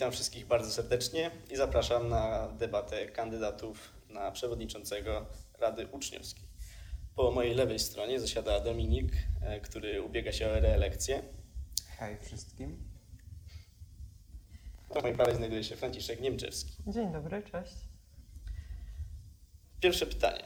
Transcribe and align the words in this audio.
Witam 0.00 0.12
wszystkich 0.12 0.46
bardzo 0.46 0.70
serdecznie 0.70 1.30
i 1.50 1.56
zapraszam 1.56 2.08
na 2.08 2.48
debatę 2.48 3.06
kandydatów 3.06 3.92
na 4.08 4.30
przewodniczącego 4.30 5.26
Rady 5.58 5.86
Uczniowskiej. 5.86 6.44
Po 7.14 7.30
mojej 7.30 7.54
lewej 7.54 7.78
stronie 7.78 8.20
zasiada 8.20 8.60
Dominik, 8.60 9.12
e, 9.42 9.60
który 9.60 10.02
ubiega 10.02 10.32
się 10.32 10.48
o 10.48 10.60
reelekcję. 10.60 11.22
Hej 11.98 12.18
wszystkim. 12.20 12.88
Po 14.88 15.00
mojej 15.00 15.16
prawej 15.16 15.36
znajduje 15.36 15.64
się 15.64 15.76
Franciszek 15.76 16.20
Niemczewski. 16.20 16.72
Dzień 16.86 17.12
dobry, 17.12 17.42
cześć. 17.42 17.76
Pierwsze 19.80 20.06
pytanie 20.06 20.44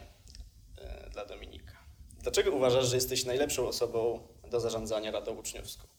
e, 0.79 1.11
dla 1.11 1.27
Dominika. 1.27 1.75
Dlaczego 2.23 2.50
uważasz, 2.50 2.86
że 2.86 2.96
jesteś 2.96 3.25
najlepszą 3.25 3.67
osobą 3.68 4.29
do 4.50 4.61
zarządzania 4.61 5.11
Radą 5.11 5.35
Uczniowską? 5.36 5.93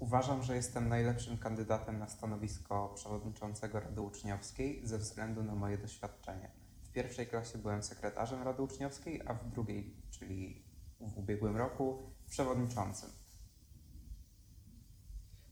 Uważam, 0.00 0.42
że 0.42 0.56
jestem 0.56 0.88
najlepszym 0.88 1.38
kandydatem 1.38 1.98
na 1.98 2.08
stanowisko 2.08 2.92
przewodniczącego 2.94 3.80
Rady 3.80 4.00
Uczniowskiej 4.00 4.80
ze 4.86 4.98
względu 4.98 5.42
na 5.42 5.54
moje 5.54 5.78
doświadczenie. 5.78 6.50
W 6.82 6.92
pierwszej 6.92 7.26
klasie 7.26 7.58
byłem 7.58 7.82
sekretarzem 7.82 8.42
Rady 8.42 8.62
Uczniowskiej, 8.62 9.22
a 9.26 9.34
w 9.34 9.48
drugiej, 9.48 9.94
czyli 10.10 10.62
w 11.00 11.18
ubiegłym 11.18 11.56
roku, 11.56 12.12
przewodniczącym. 12.28 13.10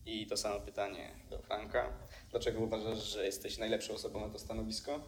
I 0.05 0.27
to 0.27 0.37
samo 0.37 0.59
pytanie 0.59 1.11
do 1.29 1.39
Franka. 1.39 1.89
Dlaczego 2.31 2.59
uważasz, 2.59 3.03
że 3.13 3.25
jesteś 3.25 3.57
najlepszą 3.57 3.93
osobą 3.93 4.19
na 4.19 4.29
to 4.29 4.39
stanowisko? 4.39 4.99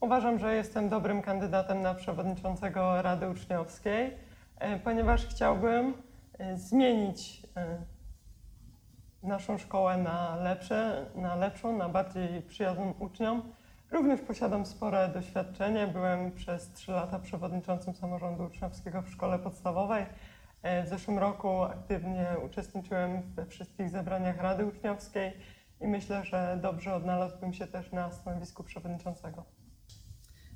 Uważam, 0.00 0.38
że 0.38 0.54
jestem 0.54 0.88
dobrym 0.88 1.22
kandydatem 1.22 1.82
na 1.82 1.94
przewodniczącego 1.94 3.02
Rady 3.02 3.30
Uczniowskiej, 3.30 4.16
e, 4.58 4.78
ponieważ 4.78 5.26
chciałbym 5.26 6.02
e, 6.38 6.58
zmienić 6.58 7.46
e, 7.56 7.97
naszą 9.28 9.58
szkołę 9.58 9.96
na, 9.96 10.36
lepsze, 10.36 11.06
na 11.14 11.34
lepszą, 11.36 11.76
na 11.76 11.88
bardziej 11.88 12.42
przyjazną 12.42 12.94
uczniom. 12.98 13.52
Również 13.90 14.20
posiadam 14.20 14.66
spore 14.66 15.08
doświadczenie. 15.08 15.86
Byłem 15.86 16.32
przez 16.32 16.72
trzy 16.72 16.92
lata 16.92 17.18
przewodniczącym 17.18 17.94
samorządu 17.94 18.44
uczniowskiego 18.44 19.02
w 19.02 19.08
szkole 19.08 19.38
podstawowej. 19.38 20.06
E, 20.62 20.84
W 20.84 20.88
zeszłym 20.88 21.18
roku 21.18 21.62
aktywnie 21.62 22.26
uczestniczyłem 22.44 23.22
we 23.22 23.46
wszystkich 23.46 23.90
zebraniach 23.90 24.36
Rady 24.42 24.66
Uczniowskiej 24.66 25.32
i 25.80 25.86
myślę, 25.88 26.24
że 26.24 26.58
dobrze 26.62 26.94
odnalazłbym 26.94 27.52
się 27.54 27.66
też 27.66 27.92
na 27.92 28.12
stanowisku 28.12 28.64
przewodniczącego. 28.64 29.44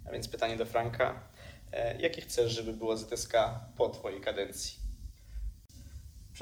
A 0.08 0.12
więc 0.12 0.28
pytanie 0.28 0.56
do 0.56 0.66
Franka. 0.66 1.14
E, 1.72 2.00
Jakie 2.00 2.20
chcesz, 2.22 2.52
żeby 2.52 2.72
było 2.72 2.96
ZSK 2.96 3.32
po 3.76 3.88
Twojej 3.88 4.20
kadencji? 4.20 4.81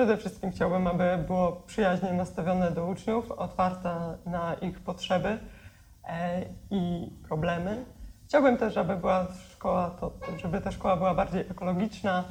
Przede 0.00 0.16
wszystkim 0.16 0.52
chciałbym, 0.52 0.86
aby 0.86 1.24
było 1.26 1.52
przyjaźnie 1.52 2.12
nastawione 2.12 2.70
do 2.70 2.86
uczniów, 2.86 3.30
otwarte 3.30 4.16
na 4.26 4.54
ich 4.54 4.80
potrzeby 4.80 5.38
e, 6.04 6.44
i 6.70 7.10
problemy. 7.28 7.84
Chciałbym 8.24 8.56
też, 8.56 8.76
aby 8.76 8.96
była 8.96 9.26
szkoła, 9.52 9.90
to, 10.00 10.12
żeby 10.36 10.60
ta 10.60 10.72
szkoła 10.72 10.96
była 10.96 11.14
bardziej 11.14 11.40
ekologiczna, 11.40 12.24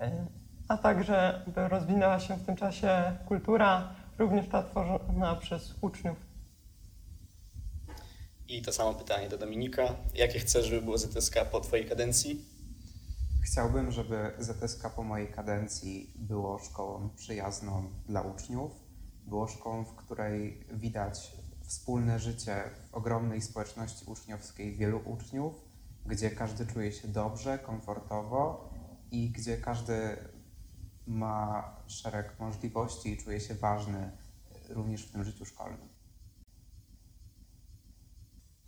e, 0.00 0.26
a 0.68 0.76
także 0.76 1.42
by 1.46 1.68
rozwinęła 1.68 2.20
się 2.20 2.36
w 2.36 2.46
tym 2.46 2.56
czasie 2.56 3.16
kultura, 3.28 3.88
również 4.18 4.48
ta 4.48 4.62
tworzona 4.62 5.36
przez 5.36 5.74
uczniów. 5.80 6.16
I 8.48 8.62
to 8.62 8.72
samo 8.72 8.94
pytanie 8.94 9.28
do 9.28 9.38
Dominika. 9.38 9.82
Jakie 10.14 10.38
chcesz, 10.38 10.66
żeby 10.66 10.82
było 10.82 10.98
ZSK 10.98 11.44
po 11.50 11.60
Twojej 11.60 11.86
kadencji? 11.86 12.51
Chciałbym, 13.42 13.92
żeby 13.92 14.30
ZSK 14.38 14.90
po 14.96 15.02
mojej 15.02 15.28
kadencji 15.28 16.12
było 16.16 16.58
szkołą 16.58 17.10
przyjazną 17.16 17.90
dla 18.06 18.22
uczniów, 18.22 18.72
było 19.26 19.48
szkołą, 19.48 19.84
w 19.84 19.94
której 19.94 20.66
widać 20.72 21.32
wspólne 21.60 22.18
życie 22.18 22.70
w 22.90 22.94
ogromnej 22.94 23.42
społeczności 23.42 24.04
uczniowskiej 24.06 24.72
wielu 24.76 25.02
uczniów, 25.04 25.54
gdzie 26.06 26.30
każdy 26.30 26.66
czuje 26.66 26.92
się 26.92 27.08
dobrze, 27.08 27.58
komfortowo 27.58 28.70
i 29.10 29.30
gdzie 29.30 29.56
każdy 29.56 30.16
ma 31.06 31.76
szereg 31.86 32.40
możliwości 32.40 33.12
i 33.12 33.16
czuje 33.16 33.40
się 33.40 33.54
ważny 33.54 34.10
również 34.68 35.06
w 35.06 35.12
tym 35.12 35.24
życiu 35.24 35.44
szkolnym. 35.44 35.88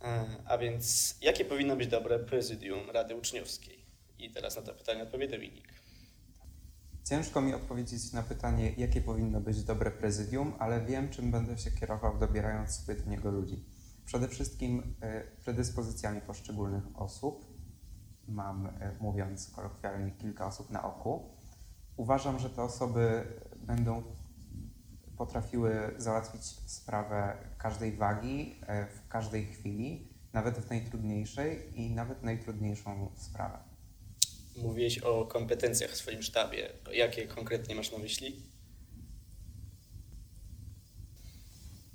E, 0.01 0.25
A 0.45 0.57
więc 0.57 1.15
jakie 1.21 1.45
powinno 1.45 1.75
być 1.75 1.87
dobre 1.87 2.19
prezydium 2.19 2.89
Rady 2.89 3.15
Uczniowskiej? 3.15 3.84
I 4.19 4.31
teraz 4.31 4.55
na 4.55 4.61
to 4.61 4.73
pytanie 4.73 5.03
odpowie 5.03 5.27
Dominik. 5.27 5.67
Ciężko 7.03 7.41
mi 7.41 7.53
odpowiedzieć 7.53 8.13
na 8.13 8.23
pytanie, 8.23 8.73
jakie 8.77 9.01
powinno 9.01 9.41
być 9.41 9.63
dobre 9.63 9.91
prezydium, 9.91 10.53
ale 10.59 10.85
wiem, 10.85 11.09
czym 11.09 11.31
będę 11.31 11.57
się 11.57 11.71
kierował, 11.71 12.19
dobierając 12.19 12.71
sobie 12.71 12.95
do 12.95 13.09
niego 13.09 13.31
ludzi. 13.31 13.65
Przede 14.05 14.27
wszystkim 14.27 14.95
e, 15.01 15.21
predyspozycjami 15.43 16.21
poszczególnych 16.21 16.83
osób. 16.95 17.45
Mam, 18.27 18.67
e, 18.67 18.95
mówiąc 18.99 19.51
kolokwialnie, 19.55 20.11
kilka 20.11 20.47
osób 20.47 20.69
na 20.69 20.83
oku. 20.83 21.29
Uważam, 21.97 22.39
że 22.39 22.49
te 22.49 22.63
osoby 22.63 23.23
będą 23.57 24.03
potrafiły 25.17 25.93
załatwić 25.97 26.45
sprawę 26.65 27.37
każdej 27.57 27.97
wagi 27.97 28.55
e, 28.67 28.87
w 28.87 29.07
każdej 29.07 29.45
chwili, 29.45 30.09
nawet 30.33 30.57
w 30.57 30.69
najtrudniejszej 30.69 31.81
i 31.81 31.95
nawet 31.95 32.23
najtrudniejszą 32.23 33.11
sprawę. 33.15 33.74
Mówiłeś 34.55 34.97
o 34.97 35.25
kompetencjach 35.25 35.91
w 35.91 35.95
swoim 35.95 36.21
sztabie. 36.21 36.69
Jakie 36.93 37.27
konkretnie 37.27 37.75
masz 37.75 37.91
na 37.91 37.97
myśli? 37.97 38.43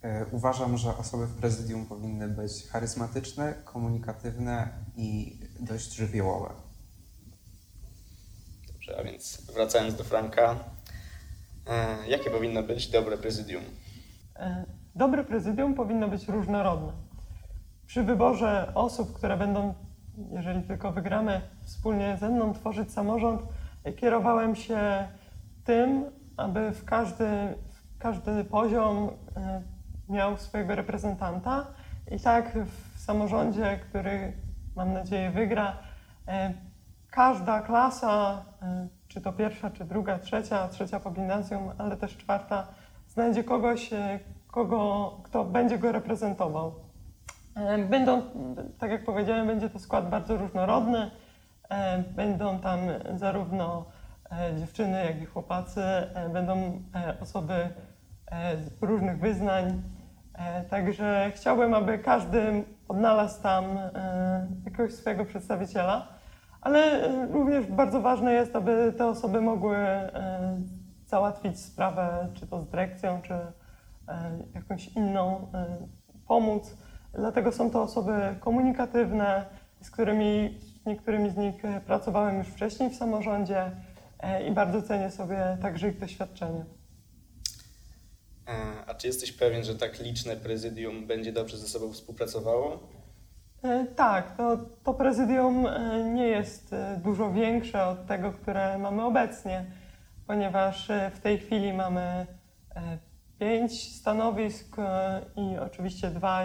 E, 0.03 0.27
Uważam, 0.33 0.77
że 0.79 0.97
osoby 0.97 1.27
w 1.27 1.35
prezydium 1.37 1.87
powinny 1.87 2.29
być 2.29 2.67
charyzmatyczne, 2.67 3.55
komunikatywne 3.65 4.69
i 4.97 5.39
dość 5.61 5.93
żywiołowe. 5.95 6.55
Dobrze, 8.73 8.99
a 8.99 9.05
więc 9.05 9.41
wracając 9.55 9.95
do 9.95 10.05
Franka. 10.05 10.65
E, 11.67 12.09
Jakie 12.09 12.31
powinno 12.31 12.63
być 12.63 12.89
dobre 12.89 13.19
prezydium? 13.19 13.65
E, 14.37 14.65
Dobre 14.95 15.25
prezydium 15.25 15.75
powinno 15.75 16.09
być 16.09 16.29
różnorodne. 16.29 16.93
Przy 17.87 18.03
wyborze 18.03 18.73
osób, 18.75 19.13
które 19.13 19.37
będą, 19.37 19.75
jeżeli 20.31 20.63
tylko 20.63 20.93
wygramy, 20.93 21.41
wspólnie 21.63 22.17
ze 22.17 22.29
mną 22.29 22.53
tworzyć 22.53 22.93
samorząd, 22.93 23.43
e, 23.85 23.93
kierowałem 23.93 24.57
się 24.57 25.09
tym, 25.65 26.05
aby 26.37 26.73
w 26.73 26.85
każdy, 26.85 27.25
w 27.69 27.99
każdy 27.99 28.45
poziom 28.45 29.11
e, 29.37 29.63
miał 30.09 30.37
swojego 30.37 30.75
reprezentanta. 30.75 31.67
I 32.11 32.21
tak 32.21 32.59
w 32.67 33.01
samorządzie, 33.01 33.81
który 33.89 34.33
mam 34.77 34.93
nadzieję 34.93 35.31
wygra, 35.31 35.77
e, 36.29 36.55
każda 37.11 37.61
klasa, 37.61 38.45
czy 39.09 39.21
to 39.21 39.33
pierwsza, 39.33 39.71
czy 39.71 39.85
druga, 39.85 40.19
trzecia, 40.19 40.69
trzecia 40.69 41.01
po 41.01 41.11
gimnazjum, 41.11 41.71
ale 41.79 41.97
też 41.97 42.17
czwarta, 42.17 42.67
znajdzie 43.09 43.45
kogoś, 43.45 43.91
kogo, 44.47 45.13
kto 45.25 45.45
będzie 45.45 45.79
go 45.79 45.93
reprezentował. 45.93 46.90
Będą, 47.91 48.23
tak 48.79 48.91
jak 48.91 49.05
powiedziałem, 49.05 49.47
będzie 49.47 49.71
to 49.71 49.79
skład 49.79 50.11
bardzo 50.11 50.37
różnorodny. 50.37 51.11
Będą 52.17 52.59
tam 52.59 52.81
zarówno 53.15 53.87
e, 54.33 54.57
dziewczyny, 54.57 55.05
jak 55.05 55.23
i 55.23 55.27
chłopacy, 55.27 55.83
e, 55.83 56.29
będą 56.29 56.83
e, 56.95 57.21
osoby 57.21 57.55
z 58.59 58.83
różnych 58.83 59.21
wyznań. 59.21 59.83
Także 60.69 61.33
chciałbym, 61.35 61.75
aby 61.75 61.99
każdy 61.99 62.65
odnalazł 62.89 63.43
tam 63.43 63.65
jakiegoś 64.65 64.93
swojego 64.93 65.25
przedstawiciela, 65.25 66.09
ale 66.61 67.09
również 67.33 67.67
bardzo 67.67 68.01
ważne 68.01 68.33
jest, 68.33 68.57
aby 68.57 68.95
te 68.99 69.07
osoby 69.07 69.41
mogły 69.41 69.77
załatwić 71.07 71.61
sprawę, 71.61 72.29
czy 72.35 72.47
to 72.47 72.63
z 72.63 72.69
dyrekcją, 72.69 73.23
czy 73.23 73.35
jakąś 74.55 74.89
inną, 74.89 75.53
pomóc. 76.29 76.77
Dlatego 77.13 77.53
są 77.53 77.71
to 77.71 77.83
osoby 77.83 78.13
komunikatywne, 78.41 79.45
z 79.81 79.91
którymi, 79.91 80.59
niektórymi 80.87 81.31
z 81.31 81.37
nich 81.37 81.65
e, 81.65 81.81
pracowałem 81.81 82.39
już 82.39 82.47
wcześniej 82.47 82.91
w 82.91 82.97
samorządzie 82.97 83.71
e, 84.21 84.49
i 84.49 84.51
bardzo 84.51 84.83
cenię 84.83 85.11
sobie 85.11 85.59
także 85.63 85.89
ich 85.89 85.99
doświadczenie. 85.99 86.65
E, 88.49 88.85
A 88.87 88.95
czy 88.95 89.07
jesteś 89.07 89.33
pewien, 89.33 89.65
że 89.65 89.75
tak 89.75 90.01
liczne 90.01 90.37
prezydium 90.37 91.07
będzie 91.07 91.33
dobrze 91.33 91.59
ze 91.59 91.69
sobą 91.69 91.93
współpracowało? 91.93 92.79
Tak, 93.97 94.37
to, 94.37 94.59
to 94.85 94.95
prezydium 94.95 95.67
nie 96.15 96.27
jest 96.29 96.75
dużo 97.05 97.33
większe 97.33 97.87
od 97.87 98.07
tego, 98.07 98.33
które 98.33 98.79
mamy 98.79 99.05
obecnie, 99.05 99.65
ponieważ 100.27 100.89
w 101.15 101.21
tej 101.21 101.39
chwili 101.39 101.73
mamy 101.73 102.27
pięć 103.41 103.97
stanowisk 103.97 104.79
e, 104.79 105.21
i 105.37 105.59
oczywiście 105.59 106.11
dwa 106.11 106.43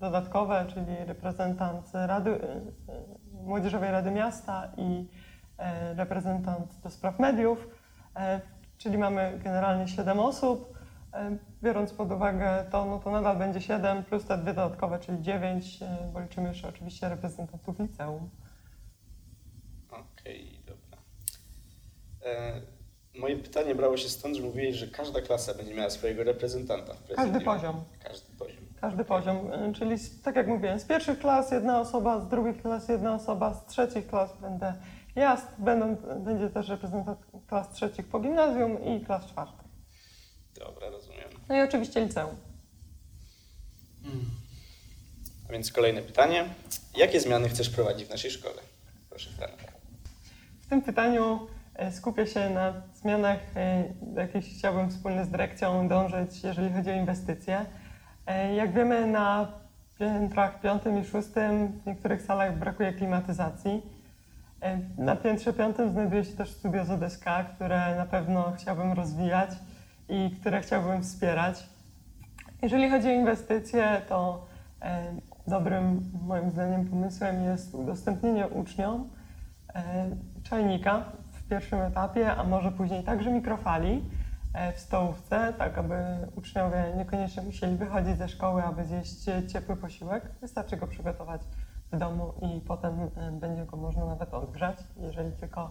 dodatkowe, 0.00 0.66
czyli 0.68 0.96
reprezentant 1.06 1.90
Rady, 1.94 2.30
e, 2.30 2.60
Młodzieżowej 3.32 3.90
Rady 3.90 4.10
Miasta 4.10 4.72
i 4.76 5.08
e, 5.58 5.94
reprezentant 5.94 6.80
do 6.80 6.90
spraw 6.90 7.18
mediów, 7.18 7.68
czyli 8.78 8.98
mamy 8.98 9.40
generalnie 9.44 9.88
siedem 9.88 10.20
osób. 10.20 10.78
Biorąc 11.62 11.92
pod 11.92 12.12
uwagę 12.12 12.64
to, 12.70 12.84
no 12.84 12.98
to 12.98 13.10
nadal 13.10 13.38
będzie 13.38 13.60
7 13.60 14.04
plus 14.04 14.24
te 14.24 14.38
dwie 14.38 14.54
dodatkowe, 14.54 14.98
czyli 14.98 15.22
9, 15.22 15.82
e, 15.82 16.10
bo 16.12 16.20
liczymy 16.20 16.48
jeszcze 16.48 16.68
oczywiście 16.68 17.08
reprezentantów 17.08 17.78
liceum. 17.78 18.30
Okej, 19.90 20.62
dobra. 20.66 20.98
E, 22.24 22.77
moje 23.18 23.36
pytanie 23.36 23.74
brało 23.74 23.96
się 23.96 24.08
stąd, 24.08 24.36
że 24.36 24.42
mówiłeś, 24.42 24.76
że 24.76 24.86
każda 24.86 25.20
klasa 25.20 25.54
będzie 25.54 25.74
miała 25.74 25.90
swojego 25.90 26.24
reprezentanta 26.24 26.94
w. 26.94 27.14
Każdy 27.14 27.40
poziom. 27.40 27.84
Każdy 28.04 28.36
poziom. 28.38 28.64
Każdy 28.80 29.04
poziom, 29.04 29.52
y, 29.52 29.72
czyli 29.72 29.96
tak 30.24 30.36
jak 30.36 30.46
mówiłem, 30.46 30.80
z 30.80 30.84
pierwszych 30.84 31.18
klas 31.18 31.50
jedna 31.50 31.80
osoba, 31.80 32.20
z 32.20 32.28
drugich 32.28 32.62
klas 32.62 32.88
jedna 32.88 33.14
osoba, 33.14 33.54
z 33.54 33.66
trzecich 33.66 34.06
klas 34.06 34.30
będę 34.40 34.74
ja, 35.18 35.42
będą, 35.58 35.96
będzie 36.24 36.50
też 36.50 36.68
reprezentant 36.68 37.18
klas 37.46 37.70
trzecich 37.70 38.06
po 38.06 38.20
gimnazjum 38.20 38.84
i 38.84 39.04
klas 39.04 39.26
czwartych. 39.26 39.66
Dobra, 40.58 40.90
rozumiem. 40.90 41.28
No 41.48 41.56
i 41.56 41.60
oczywiście 41.60 42.04
liceum. 42.04 42.36
A 45.48 45.52
więc 45.52 45.72
kolejne 45.72 46.02
pytanie. 46.02 46.48
Jakie 46.96 47.20
zmiany 47.20 47.48
chcesz 47.48 47.70
prowadzić 47.70 48.06
w 48.06 48.10
naszej 48.10 48.30
szkole? 48.30 48.62
Proszę, 49.10 49.30
Franek. 49.30 49.72
W 50.60 50.68
tym 50.68 50.82
pytaniu 50.82 51.34
e, 51.34 51.57
skupię 51.90 52.26
się 52.26 52.50
na 52.50 52.72
zmianach, 52.94 53.38
e, 53.56 53.84
do 54.02 54.20
jakich 54.20 54.44
chciałbym 54.44 54.90
wspólnie 54.90 55.24
z 55.24 55.28
dyrekcją 55.28 55.88
dążyć, 55.88 56.44
jeżeli 56.44 56.72
chodzi 56.72 56.90
o 56.90 56.94
inwestycje. 56.94 57.66
E, 58.26 58.54
Jak 58.54 58.72
wiemy, 58.72 59.06
na 59.06 59.48
piętrach 59.98 60.60
piątym 60.60 60.98
i 60.98 61.04
szóstym 61.04 61.68
w 61.68 61.86
niektórych 61.86 62.22
salach 62.22 62.58
brakuje 62.58 62.92
klimatyzacji. 62.92 63.82
E, 64.62 64.78
Na 64.98 65.16
piętrze 65.16 65.52
piątym 65.52 65.90
znajduje 65.90 66.24
się 66.24 66.36
też 66.36 66.50
studio 66.50 66.84
ZSK, 66.84 67.24
które 67.54 67.96
na 67.96 68.06
pewno 68.06 68.52
chciałbym 68.56 68.92
rozwijać 68.92 69.50
i 70.08 70.30
które 70.40 70.60
chciałbym 70.60 71.02
wspierać. 71.02 71.68
Jeżeli 72.62 72.90
chodzi 72.90 73.08
o 73.08 73.12
inwestycje, 73.12 74.02
to 74.08 74.46
e, 74.82 75.04
dobrym 75.46 76.10
moim 76.26 76.50
zdaniem 76.50 76.88
pomysłem 76.88 77.44
jest 77.44 77.74
udostępnienie 77.74 78.48
uczniom 78.48 79.08
e, 79.74 80.10
czajnika 80.42 81.04
w 81.48 81.50
pierwszym 81.50 81.80
etapie, 81.80 82.36
a 82.36 82.44
może 82.44 82.72
później 82.72 83.04
także 83.04 83.30
mikrofali 83.30 84.04
e, 84.54 84.72
w 84.72 84.78
stołówce, 84.80 85.52
tak 85.58 85.78
aby 85.78 85.94
uczniowie 86.36 86.84
niekoniecznie 86.96 87.42
musieli 87.42 87.76
wychodzić 87.76 88.16
ze 88.16 88.28
szkoły, 88.28 88.62
aby 88.62 88.84
zjeść 88.84 89.24
ciepły 89.52 89.76
posiłek. 89.76 90.30
Wystarczy 90.40 90.76
go 90.76 90.86
przygotować 90.86 91.40
w 91.92 91.98
domu 91.98 92.32
i 92.42 92.60
potem 92.60 93.00
e, 93.00 93.30
będzie 93.32 93.64
go 93.64 93.76
można 93.76 94.06
nawet 94.06 94.34
odgrzać, 94.34 94.78
jeżeli 94.96 95.32
tylko 95.32 95.70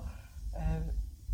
e, 0.53 0.59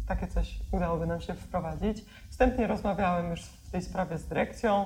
takie 0.07 0.27
coś 0.27 0.59
udałoby 0.71 1.07
nam 1.07 1.21
się 1.21 1.33
wprowadzić. 1.33 2.05
Wstępnie 2.29 2.67
rozmawiałem 2.67 3.29
już 3.29 3.41
w 3.41 3.71
tej 3.71 3.81
sprawie 3.81 4.17
z 4.17 4.27
dyrekcją. 4.27 4.85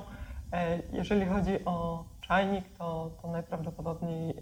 Jeżeli 0.92 1.26
chodzi 1.26 1.64
o 1.64 2.04
czajnik, 2.20 2.78
to, 2.78 3.10
to 3.22 3.28
najprawdopodobniej 3.28 4.34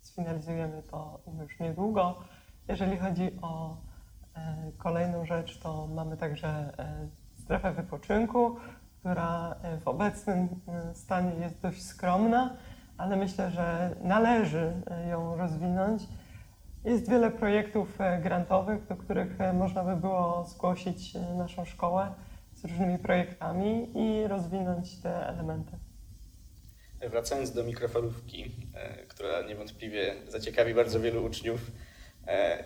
sfinalizujemy 0.00 0.82
to 0.82 1.20
już 1.42 1.60
niedługo. 1.60 2.18
Jeżeli 2.68 2.98
chodzi 2.98 3.30
o 3.42 3.76
kolejną 4.78 5.24
rzecz, 5.26 5.58
to 5.58 5.86
mamy 5.86 6.16
także 6.16 6.48
e, 6.48 7.08
strefę 7.34 7.72
wypoczynku, 7.72 8.56
która 9.00 9.56
e, 9.62 9.78
w 9.80 9.88
obecnym 9.88 10.48
e, 10.68 10.94
stanie 10.94 11.34
jest 11.40 11.60
dość 11.60 11.82
skromna, 11.82 12.56
ale 12.98 13.16
myślę, 13.16 13.50
że 13.50 13.96
należy 14.02 14.72
e, 14.90 15.08
ją 15.08 15.36
rozwinąć. 15.36 16.02
Jest 16.84 17.10
wiele 17.10 17.30
projektów 17.30 18.00
e, 18.00 18.20
grantowych, 18.20 18.86
do 18.86 18.96
których 18.96 19.40
e, 19.40 19.52
można 19.52 19.84
by 19.84 19.96
było 19.96 20.44
zgłosić 20.44 21.16
e, 21.16 21.34
naszą 21.34 21.64
szkołę 21.64 22.14
z 22.54 22.64
różnymi 22.64 22.98
projektami 22.98 23.90
i 23.94 24.28
rozwinąć 24.28 25.00
te 25.00 25.28
elementy. 25.28 25.78
Wracając 27.10 27.52
do 27.52 27.64
mikrofalówki, 27.64 28.56
e, 28.74 29.06
która 29.06 29.42
niewątpliwie 29.42 30.14
zaciekawi 30.28 30.74
bardzo 30.74 31.00
wielu 31.00 31.24
uczniów, 31.24 31.60
e, 31.60 31.91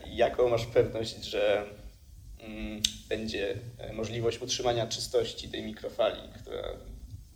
jaką 0.06 0.48
masz 0.48 0.66
pewność, 0.66 1.24
że 1.24 1.64
mm, 2.40 2.82
będzie 3.08 3.54
e, 3.78 3.92
możliwość 3.92 4.42
utrzymania 4.42 4.86
czystości 4.86 5.48
tej 5.48 5.62
mikrofali, 5.62 6.20
która 6.34 6.62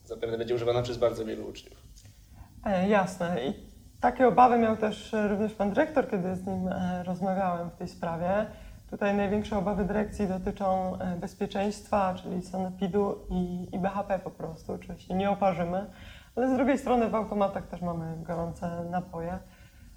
zapewne 0.05 0.39
będzie 0.39 0.55
używana 0.55 0.83
przez 0.83 0.99
bardzo 0.99 1.25
wielu 1.25 1.49
uczniów? 1.49 1.83
E, 2.65 2.89
jasne. 2.89 3.47
I 3.47 3.55
takie 4.01 4.29
obawy 4.29 4.59
miał 4.59 4.77
też 4.77 5.15
e, 5.15 5.29
również 5.29 5.55
pan 5.55 5.71
dyrektor, 5.71 6.11
kiedy 6.11 6.37
z 6.37 6.47
nim 6.47 6.69
e, 6.69 7.03
rozmawiałem 7.03 7.71
w 7.71 7.77
tej 7.77 7.89
sprawie. 7.89 8.47
Tutaj 8.91 9.17
największe 9.17 9.59
obawy 9.59 9.85
dyrekcji 9.85 10.29
dotyczą 10.29 10.99
e, 10.99 11.17
bezpieczeństwa, 11.17 12.15
czyli 12.23 12.43
sanepidu 12.43 13.19
i, 13.31 13.69
i 13.73 13.79
BHP 13.79 14.19
po 14.19 14.31
prostu, 14.31 14.79
czy 14.79 14.99
się 14.99 15.15
nie 15.15 15.31
oparzymy. 15.31 15.87
Ale 16.37 16.55
z 16.55 16.57
drugiej 16.57 16.79
strony 16.79 17.09
w 17.09 17.15
automatach 17.15 17.67
też 17.67 17.81
mamy 17.81 18.25
gorące 18.25 18.85
napoje. 18.91 19.39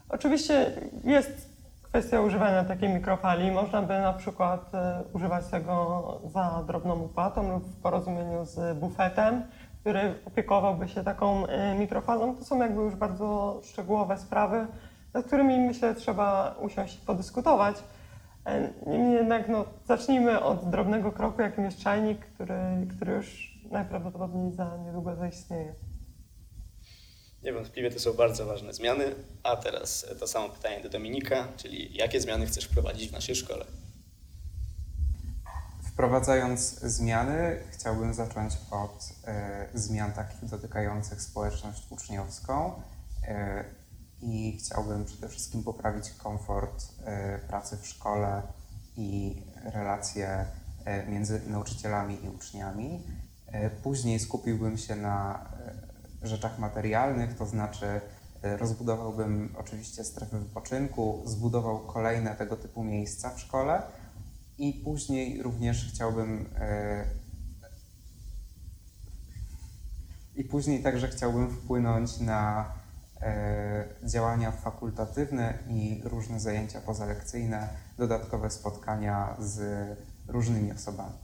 Oczywiście 0.09 0.71
jest 1.03 1.52
kwestia 1.93 2.21
używania 2.21 2.63
takiej 2.63 2.89
mikrofali. 2.89 3.51
Można 3.51 3.81
by 3.81 3.99
na 3.99 4.13
przykład 4.13 4.75
e, 4.75 5.03
używać 5.13 5.47
tego 5.47 6.21
za 6.25 6.63
drobną 6.67 7.05
opłatą 7.05 7.53
lub 7.53 7.63
w 7.63 7.81
porozumieniu 7.81 8.45
z 8.45 8.77
bufetem, 8.77 9.43
który 9.79 10.15
opiekowałby 10.25 10.87
się 10.87 11.03
taką 11.03 11.47
e, 11.47 11.75
mikrofalą. 11.75 12.35
To 12.35 12.45
są 12.45 12.59
jakby 12.59 12.81
już 12.81 12.95
bardzo 12.95 13.59
szczegółowe 13.63 14.17
sprawy, 14.17 14.67
nad 15.13 15.25
którymi 15.25 15.59
myślę 15.59 15.95
trzeba 15.95 16.55
usiąść 16.61 17.03
i 17.03 17.05
podyskutować. 17.05 17.75
E, 18.45 18.69
Niemniej 18.87 19.13
jednak 19.13 19.49
no, 19.49 19.65
zacznijmy 19.85 20.41
od 20.43 20.69
drobnego 20.69 21.11
kroku, 21.11 21.41
jakim 21.41 21.65
jest 21.65 21.79
czajnik, 21.79 22.25
który, 22.25 22.87
który 22.95 23.13
już 23.13 23.57
najprawdopodobniej 23.71 24.51
za 24.51 24.77
niedługo 24.85 25.15
zaistnieje. 25.15 25.73
Niewątpliwie 27.43 27.91
to 27.91 27.99
są 27.99 28.13
bardzo 28.13 28.45
ważne 28.45 28.73
zmiany. 28.73 29.15
A 29.43 29.55
teraz 29.55 30.05
to 30.19 30.27
samo 30.27 30.49
pytanie 30.49 30.83
do 30.83 30.89
Dominika, 30.89 31.47
czyli 31.57 31.97
jakie 31.97 32.21
zmiany 32.21 32.45
chcesz 32.45 32.65
wprowadzić 32.65 33.09
w 33.09 33.13
naszej 33.13 33.35
szkole? 33.35 33.65
Wprowadzając 35.93 36.79
zmiany, 36.79 37.63
chciałbym 37.71 38.13
zacząć 38.13 38.53
od 38.71 39.09
e, 39.27 39.67
zmian 39.73 40.13
takich 40.13 40.45
dotykających 40.49 41.21
społeczność 41.21 41.83
uczniowską 41.89 42.81
e, 43.27 43.63
i 44.21 44.57
chciałbym 44.59 45.05
przede 45.05 45.29
wszystkim 45.29 45.63
poprawić 45.63 46.09
komfort 46.09 46.83
e, 47.05 47.39
pracy 47.39 47.77
w 47.77 47.87
szkole 47.87 48.41
i 48.97 49.41
relacje 49.73 50.45
e, 50.85 51.07
między 51.07 51.41
nauczycielami 51.47 52.25
i 52.25 52.29
uczniami. 52.29 53.03
E, 53.47 53.69
później 53.69 54.19
skupiłbym 54.19 54.77
się 54.77 54.95
na 54.95 55.49
e, 55.59 55.92
rzeczach 56.23 56.59
materialnych, 56.59 57.37
to 57.37 57.45
znaczy 57.45 58.01
e, 58.41 58.57
rozbudowałbym 58.57 59.55
oczywiście 59.57 60.03
strefy 60.03 60.39
wypoczynku, 60.39 61.21
zbudował 61.25 61.79
kolejne 61.79 62.35
tego 62.35 62.57
typu 62.57 62.83
miejsca 62.83 63.29
w 63.29 63.39
szkole. 63.39 63.81
I 64.57 64.73
później 64.73 65.43
również 65.43 65.91
chciałbym. 65.93 66.49
e, 66.59 67.05
I 70.35 70.43
później 70.43 70.83
także 70.83 71.07
chciałbym 71.07 71.51
wpłynąć 71.51 72.19
na 72.19 72.73
e, 73.21 73.85
działania 74.03 74.51
fakultatywne 74.51 75.57
i 75.69 76.01
różne 76.03 76.39
zajęcia 76.39 76.81
pozalekcyjne, 76.81 77.69
dodatkowe 77.97 78.49
spotkania 78.49 79.35
z 79.39 79.59
różnymi 80.27 80.71
osobami. 80.71 81.17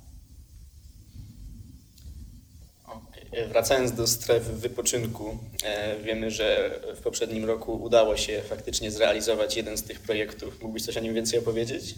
Okej. 2.86 3.19
Wracając 3.50 3.92
do 3.92 4.08
stref 4.08 4.44
wypoczynku, 4.44 5.38
e, 5.64 6.00
wiemy, 6.04 6.32
że 6.32 6.80
w 6.96 7.02
poprzednim 7.02 7.46
roku 7.46 7.74
udało 7.84 8.18
się 8.18 8.42
faktycznie 8.50 8.92
zrealizować 8.92 9.58
jeden 9.58 9.78
z 9.78 9.84
tych 9.84 10.00
projektów. 10.00 10.62
Mógłbyś 10.62 10.86
coś 10.86 10.98
o 10.98 11.00
nim 11.00 11.14
więcej 11.14 11.40
opowiedzieć? 11.40 11.96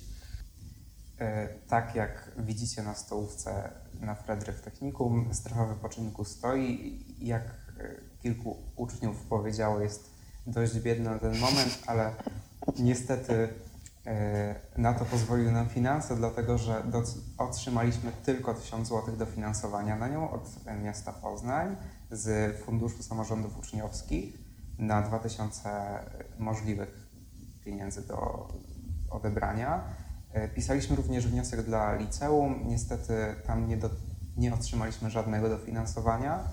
E, 1.19 1.47
Tak 1.69 1.95
jak 1.95 2.31
widzicie 2.37 2.83
na 2.83 2.95
stołówce 2.95 3.69
na 4.01 4.15
Fredryk 4.15 4.59
Technikum, 4.59 5.29
strefa 5.33 5.65
wypoczynku 5.65 6.25
stoi. 6.25 6.99
Jak 7.21 7.43
e, 7.43 7.95
kilku 8.21 8.57
uczniów 8.75 9.25
powiedziało, 9.29 9.81
jest 9.81 10.09
dość 10.47 10.73
biedna 10.79 11.11
na 11.11 11.19
ten 11.19 11.37
moment, 11.37 11.79
ale 11.85 12.13
niestety 12.79 13.33
e, 13.33 13.49
na 14.77 14.93
to 14.93 15.05
pozwoliły 15.05 15.51
nam 15.51 15.69
finanse, 15.69 16.15
dlatego 16.15 16.57
że 16.57 16.83
otrzymaliśmy 17.37 18.11
tylko 18.25 18.53
1000 18.53 18.87
zł 18.87 19.15
dofinansowania 19.17 19.95
na 19.95 20.07
nią 20.07 20.31
od 20.31 20.49
e, 20.65 20.77
miasta 20.77 21.13
Poznań 21.13 21.75
z 22.11 22.57
Funduszu 22.57 23.03
Samorządów 23.03 23.59
Uczniowskich 23.59 24.37
na 24.79 25.01
2000 25.01 25.69
możliwych 26.39 27.09
pieniędzy 27.65 28.07
do 28.07 28.47
odebrania. 29.09 29.83
E, 30.33 30.49
Pisaliśmy 30.49 30.95
również 30.95 31.27
wniosek 31.27 31.61
dla 31.61 31.95
liceum. 31.95 32.67
Niestety 32.67 33.13
tam 33.45 33.67
nie, 33.67 33.77
do, 33.77 33.89
nie 34.37 34.53
otrzymaliśmy 34.53 35.09
żadnego 35.09 35.49
dofinansowania. 35.49 36.43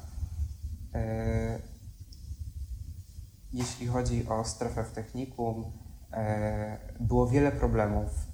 E, 0.94 1.58
Jeśli 3.52 3.86
chodzi 3.86 4.28
o 4.28 4.44
strefę 4.44 4.84
w 4.84 4.90
technikum, 4.92 5.64
e, 5.64 5.87
było 7.00 7.26
wiele 7.26 7.52
problemów 7.52 8.28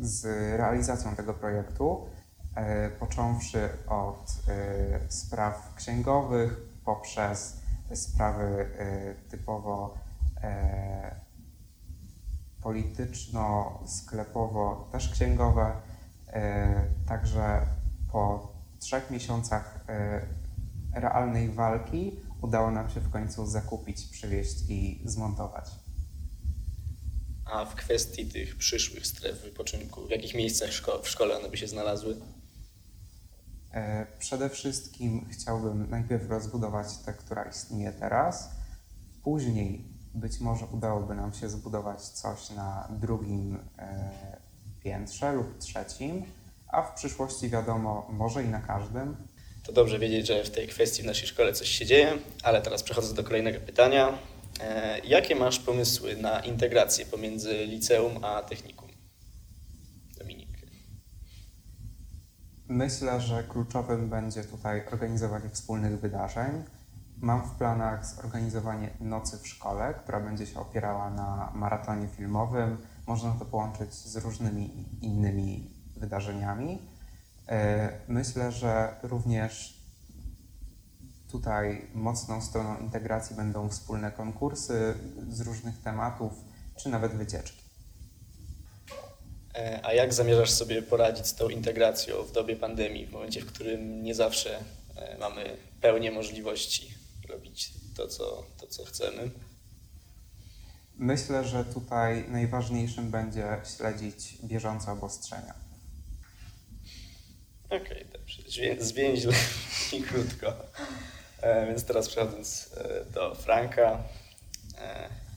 z 0.00 0.24
realizacją 0.56 1.16
tego 1.16 1.34
projektu, 1.34 2.06
e, 2.54 2.90
począwszy 2.90 3.68
od 3.86 4.42
e, 4.48 5.00
spraw 5.08 5.74
księgowych 5.74 6.60
poprzez 6.84 7.60
sprawy 7.94 8.70
e, 8.78 9.14
typowo 9.14 9.98
polityczno-sklepowo, 12.62 14.88
też 14.92 15.12
księgowe. 15.12 15.72
Także 17.06 17.66
po 18.12 18.52
trzech 18.78 19.10
miesiącach 19.10 19.84
realnej 20.92 21.50
walki 21.50 22.20
udało 22.42 22.70
nam 22.70 22.90
się 22.90 23.00
w 23.00 23.10
końcu 23.10 23.46
zakupić, 23.46 24.06
przywieźć 24.06 24.70
i 24.70 25.02
zmontować. 25.04 25.87
A 27.52 27.64
w 27.64 27.74
kwestii 27.74 28.26
tych 28.26 28.56
przyszłych 28.56 29.06
stref 29.06 29.42
wypoczynku, 29.42 30.06
w 30.06 30.10
jakich 30.10 30.34
miejscach 30.34 30.72
szko 30.72 31.02
w 31.02 31.08
szkole 31.08 31.36
one 31.38 31.48
by 31.48 31.56
się 31.56 31.68
znalazły? 31.68 32.16
E, 33.72 34.06
przede 34.18 34.48
wszystkim 34.48 35.28
chciałbym 35.30 35.90
najpierw 35.90 36.30
rozbudować 36.30 36.86
tę, 37.06 37.12
która 37.12 37.44
istnieje 37.44 37.92
teraz. 37.92 38.50
Później 39.24 39.84
być 40.14 40.40
może 40.40 40.66
udałoby 40.66 41.14
nam 41.14 41.32
się 41.32 41.48
zbudować 41.48 42.02
coś 42.02 42.50
na 42.50 42.88
drugim 42.90 43.58
e, 43.78 44.36
piętrze 44.80 45.32
lub 45.32 45.58
trzecim, 45.58 46.24
a 46.68 46.82
w 46.82 46.94
przyszłości 46.94 47.48
wiadomo, 47.48 48.08
może 48.10 48.44
i 48.44 48.48
na 48.48 48.60
każdym. 48.60 49.16
To 49.62 49.72
dobrze 49.72 49.98
wiedzieć, 49.98 50.26
że 50.26 50.44
w 50.44 50.50
tej 50.50 50.68
kwestii 50.68 51.02
w 51.02 51.06
naszej 51.06 51.28
szkole 51.28 51.52
coś 51.52 51.68
się 51.68 51.86
dzieje, 51.86 52.12
ale 52.42 52.62
teraz 52.62 52.82
przechodzę 52.82 53.14
do 53.14 53.24
kolejnego 53.24 53.60
pytania. 53.60 54.18
E, 54.60 54.98
jakie 54.98 55.36
masz 55.36 55.58
pomysły 55.58 56.16
na 56.16 56.40
integrację 56.40 57.06
pomiędzy 57.06 57.66
liceum 57.66 58.24
a 58.24 58.42
technikum? 58.42 58.88
Dominik. 60.18 60.48
Myślę, 62.68 63.20
że 63.20 63.44
kluczowym 63.44 64.10
będzie 64.10 64.44
tutaj 64.44 64.86
organizowanie 64.92 65.50
wspólnych 65.50 66.00
wydarzeń. 66.00 66.64
Mam 67.20 67.42
w 67.42 67.50
planach 67.50 68.06
zorganizowanie 68.06 68.90
nocy 69.00 69.38
w 69.38 69.48
szkole, 69.48 69.94
która 69.94 70.20
będzie 70.20 70.46
się 70.46 70.60
opierała 70.60 71.10
na 71.10 71.52
maratonie 71.54 72.08
filmowym. 72.08 72.76
Można 73.06 73.32
to 73.32 73.44
połączyć 73.44 73.94
z 73.94 74.16
różnymi 74.16 74.84
innymi 75.02 75.70
wydarzeniami. 75.96 76.82
E, 77.48 77.90
myślę, 78.08 78.52
że 78.52 78.94
również 79.02 79.77
Tutaj 81.30 81.86
mocną 81.94 82.42
stroną 82.42 82.78
integracji 82.78 83.36
będą 83.36 83.68
wspólne 83.68 84.12
konkursy 84.12 84.94
z 85.28 85.40
różnych 85.40 85.82
tematów, 85.82 86.32
czy 86.76 86.88
nawet 86.88 87.12
wycieczki. 87.12 87.62
E, 89.54 89.80
a 89.84 89.92
jak 89.92 90.14
zamierzasz 90.14 90.50
sobie 90.50 90.82
poradzić 90.82 91.26
z 91.26 91.34
tą 91.34 91.48
integracją 91.48 92.22
w 92.22 92.32
dobie 92.32 92.56
pandemii, 92.56 93.06
w 93.06 93.12
momencie, 93.12 93.40
w 93.40 93.46
którym 93.46 94.02
nie 94.02 94.14
zawsze 94.14 94.58
e, 94.96 95.18
mamy 95.18 95.56
pełnię 95.80 96.10
możliwości 96.10 96.94
robić 97.28 97.72
to, 97.96 98.08
co, 98.08 98.44
to, 98.60 98.66
co 98.66 98.84
chcemy? 98.84 99.30
Myślę, 100.96 101.44
że 101.44 101.64
tutaj 101.64 102.24
najważniejszym 102.28 103.10
będzie 103.10 103.60
śledzić 103.76 104.38
bieżące 104.44 104.92
obostrzenia. 104.92 105.54
Okej, 107.66 107.80
okay, 107.80 108.04
dobrze. 108.12 108.42
Zwięźle 108.84 109.32
i 109.92 110.02
krótko. 110.02 110.52
E, 111.42 111.66
więc 111.66 111.84
teraz 111.84 112.08
przechodząc 112.08 112.74
e, 112.76 113.12
do 113.12 113.34
Franka, 113.34 113.90
e, 113.90 113.98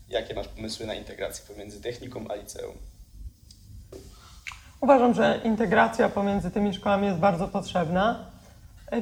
jakie 0.09 0.35
masz 0.35 0.47
pomysły 0.47 0.85
na 0.85 0.93
integrację 0.93 1.55
pomiędzy 1.55 1.81
techniką 1.81 2.25
a 2.29 2.35
liceum? 2.35 2.77
Uważam, 4.81 5.13
że 5.13 5.39
integracja 5.43 6.09
pomiędzy 6.09 6.51
tymi 6.51 6.73
szkołami 6.73 7.07
jest 7.07 7.19
bardzo 7.19 7.47
potrzebna. 7.47 8.31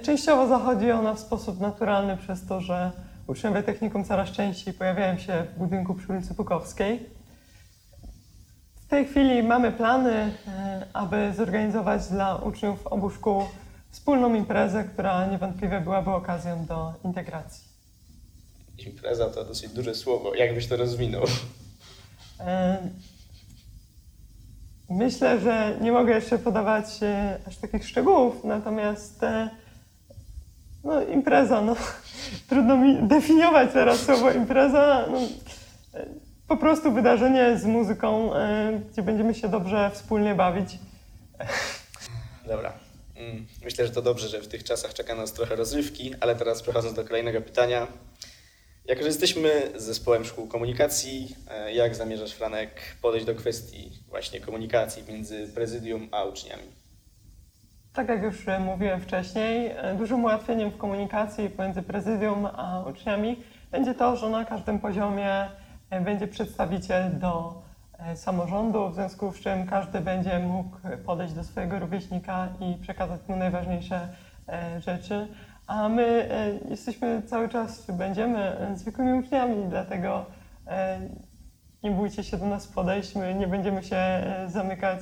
Częściowo 0.03 0.47
zachodzi 0.47 0.91
ona 0.91 1.13
w 1.13 1.19
sposób 1.19 1.59
naturalny 1.59 2.17
przez 2.17 2.45
to, 2.45 2.61
że 2.61 2.91
uczniowie 3.27 3.63
technikum 3.63 4.05
coraz 4.05 4.29
częściej 4.29 4.73
pojawiają 4.73 5.17
się 5.17 5.43
w 5.55 5.57
budynku 5.57 5.95
przy 5.95 6.11
ulicy 6.13 6.35
Pukowskiej. 6.35 7.09
W 8.75 8.87
tej 8.87 9.05
chwili 9.05 9.43
mamy 9.43 9.71
plany, 9.71 10.33
aby 10.93 11.33
zorganizować 11.37 12.07
dla 12.07 12.35
uczniów 12.35 12.87
obu 12.87 13.09
szkół 13.09 13.43
wspólną 13.91 14.33
imprezę, 14.33 14.83
która 14.83 15.25
niewątpliwie 15.25 15.81
byłaby 15.81 16.11
okazją 16.11 16.65
do 16.65 16.93
integracji. 17.03 17.69
Impreza 18.77 19.29
to 19.29 19.45
dosyć 19.45 19.71
duże 19.71 19.95
słowo. 19.95 20.35
Jak 20.35 20.55
byś 20.55 20.67
to 20.67 20.77
rozwinął? 20.77 21.23
Myślę, 24.89 25.39
że 25.39 25.77
nie 25.81 25.91
mogę 25.91 26.13
jeszcze 26.13 26.39
podawać 26.39 26.85
e, 27.01 27.39
aż 27.47 27.57
takich 27.57 27.87
szczegółów, 27.87 28.43
natomiast 28.43 29.23
e, 29.23 29.49
no, 30.83 31.01
impreza, 31.01 31.61
no, 31.61 31.75
trudno 32.49 32.77
mi 32.77 33.07
definiować 33.07 33.73
teraz 33.73 33.99
słowo 33.99 34.31
impreza. 34.31 35.05
No, 35.11 35.17
e, 35.93 36.05
po 36.47 36.57
prostu 36.57 36.91
wydarzenie 36.91 37.57
z 37.57 37.65
muzyką, 37.65 38.31
gdzie 38.91 39.01
będziemy 39.01 39.33
się 39.33 39.49
dobrze 39.49 39.91
wspólnie 39.93 40.35
bawić. 40.35 40.79
Dobra. 42.47 42.88
Mm, 43.19 43.45
myślę, 43.63 43.87
że 43.87 43.93
to 43.93 44.01
dobrze, 44.01 44.27
że 44.27 44.41
w 44.41 44.47
tych 44.47 44.63
czasach 44.63 44.93
czeka 44.93 45.15
nas 45.15 45.33
trochę 45.33 45.55
rozrywki, 45.55 46.13
ale 46.19 46.35
teraz 46.35 46.61
przechodząc 46.61 46.95
do 46.95 47.05
kolejnego 47.05 47.41
pytania. 47.41 47.87
Jako, 48.85 49.01
że 49.01 49.07
jesteśmy 49.07 49.49
zespołem 49.75 50.25
szkół 50.25 50.47
komunikacji, 50.47 51.35
e, 51.51 51.73
jak 51.73 51.95
zamierzasz, 51.95 52.31
Franek, 52.31 52.81
podejść 53.01 53.25
do 53.25 53.35
kwestii 53.35 53.91
właśnie 54.07 54.39
komunikacji 54.41 55.03
między 55.09 55.47
prezydium 55.47 56.09
a 56.11 56.23
uczniami? 56.23 56.63
Tak 57.93 58.09
jak 58.09 58.23
już 58.23 58.45
mówiłem 58.59 59.01
wcześniej, 59.01 59.67
e, 59.67 59.95
dużym 59.97 60.23
ułatwieniem 60.23 60.71
w 60.71 60.77
komunikacji 60.77 61.49
pomiędzy 61.49 61.81
prezydium 61.81 62.45
a 62.45 62.83
uczniami 62.89 63.43
będzie 63.71 63.93
to, 63.93 64.17
że 64.17 64.29
na 64.29 64.45
każdym 64.45 64.79
poziomie 64.79 65.49
e, 65.89 66.01
będzie 66.01 66.27
przedstawiciel 66.27 67.19
do 67.19 67.61
E, 67.61 67.68
samorządu, 68.15 68.89
w 68.89 68.95
związku 68.95 69.31
z 69.31 69.39
czym 69.39 69.67
każdy 69.67 69.99
będzie 69.99 70.39
mógł 70.39 70.77
podejść 71.05 71.33
do 71.33 71.43
swojego 71.43 71.79
rówieśnika 71.79 72.47
i 72.59 72.81
przekazać 72.81 73.21
mu 73.27 73.35
najważniejsze 73.35 74.07
e, 74.47 74.81
rzeczy. 74.81 75.27
A 75.67 75.89
my 75.89 76.03
e, 76.03 76.69
jesteśmy 76.69 77.21
cały 77.21 77.49
czas, 77.49 77.91
będziemy 77.91 78.57
zwykłymi 78.75 79.19
uczniami, 79.19 79.65
dlatego 79.69 80.25
nie 81.83 81.91
bójcie 81.91 82.23
się 82.23 82.37
do 82.37 82.45
nas 82.45 82.67
podejść, 82.67 83.15
my 83.15 83.35
nie 83.35 83.47
będziemy 83.47 83.83
się 83.83 84.23
zamykać 84.47 84.99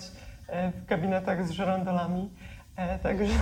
w 0.73 0.85
gabinetach 0.85 1.47
z 1.47 1.51
żerandolami. 1.51 2.29
Także 3.03 3.33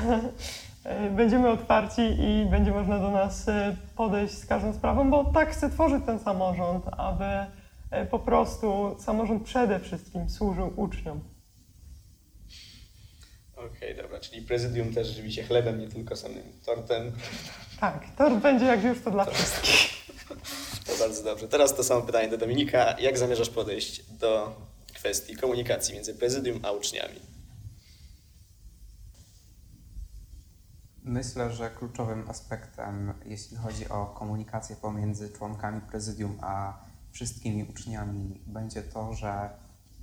będziemy 1.12 1.50
otwarci 1.50 2.02
i 2.02 2.46
będzie 2.46 2.72
można 2.72 3.00
do 3.00 3.12
nas 3.12 3.50
podejść 3.96 4.38
z 4.38 4.46
każdą 4.46 4.74
sprawą, 4.74 5.10
bo 5.10 5.24
tak 5.24 5.50
chcę 5.50 5.70
tworzyć 5.70 6.06
ten 6.06 6.20
samorząd, 6.20 6.86
aby 6.98 7.26
E, 7.26 7.65
po 8.12 8.20
prostu 8.20 8.96
samorząd 9.00 9.44
przede 9.44 9.80
wszystkim 9.80 10.30
służył 10.30 10.74
uczniom. 10.76 11.20
Okej, 13.56 13.92
okay, 13.92 14.04
dobra, 14.04 14.20
czyli 14.20 14.42
prezydium 14.42 14.94
też 14.94 15.08
żywi 15.08 15.34
się 15.34 15.44
chlebem, 15.44 15.80
nie 15.80 15.88
tylko 15.88 16.16
samym 16.16 16.44
tortem. 16.66 17.12
Tak, 17.80 18.16
tort 18.18 18.36
będzie 18.36 18.66
jak 18.66 18.84
już 18.84 19.02
to 19.02 19.12
dla 19.12 19.26
to, 19.26 19.32
wszystkich. 19.32 20.06
To 20.86 20.98
bardzo 21.00 21.24
dobrze. 21.24 21.48
Teraz 21.48 21.76
to 21.76 21.84
samo 21.84 22.02
pytanie 22.02 22.30
do 22.30 22.38
Dominika. 22.38 23.00
Jak 23.00 23.18
zamierzasz 23.18 23.50
podejść 23.50 24.04
do 24.04 24.56
kwestii 24.94 25.36
komunikacji 25.36 25.96
między 25.96 26.16
prezydium 26.16 26.60
a 26.64 26.72
uczniami? 26.72 27.20
Myślę, 31.04 31.52
że 31.52 31.70
kluczowym 31.70 32.30
aspektem, 32.30 33.14
jeśli 33.26 33.58
chodzi 33.58 33.90
o 33.90 34.06
komunikację 34.06 34.76
pomiędzy 34.76 35.30
członkami 35.30 35.82
prezydium 35.82 36.38
a 36.42 36.85
wszystkimi 37.16 37.64
uczniami 37.64 38.42
będzie 38.48 38.82
to, 38.82 39.14
że 39.14 39.50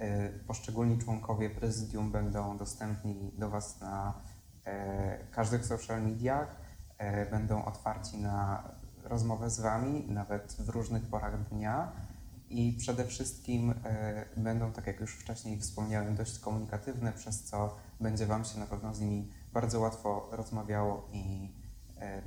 y, 0.00 0.45
poszczególni 0.47 0.99
członkowie 0.99 1.50
prezydium 1.50 2.12
będą 2.12 2.57
dostępni 2.57 3.33
do 3.38 3.50
Was 3.50 3.81
na 3.81 4.23
y, 4.66 5.31
każdych 5.31 5.66
social 5.66 6.02
mediach, 6.02 6.57
y, 7.26 7.31
będą 7.31 7.64
otwarci 7.64 8.19
na 8.19 8.71
rozmowę 9.04 9.50
z 9.50 9.61
Wami, 9.61 10.07
nawet 10.09 10.52
w 10.52 10.69
różnych 10.69 11.02
porach 11.02 11.49
dnia 11.49 11.92
i 12.50 12.76
przede 12.78 13.04
wszystkim 13.04 13.75
będą, 14.37 14.73
tak 14.73 14.87
jak 14.87 15.00
już 15.00 15.14
wcześniej 15.14 15.61
wspomniałem, 15.61 16.16
dość 16.16 16.38
komunikatywne, 16.38 17.12
przez 17.12 17.45
co 17.45 17.76
będzie 18.00 18.26
Wam 18.26 18.45
się 18.45 18.59
na 18.59 18.66
pewno 18.66 18.95
z 18.95 19.00
nimi 19.00 19.33
bardzo 19.52 19.81
łatwo 19.81 20.28
rozmawiało 20.33 21.09
i 21.12 21.54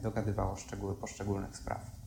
dogadywało 0.01 0.56
szczegóły 0.56 0.96
poszczególnych 0.96 1.58
spraw. 1.58 2.05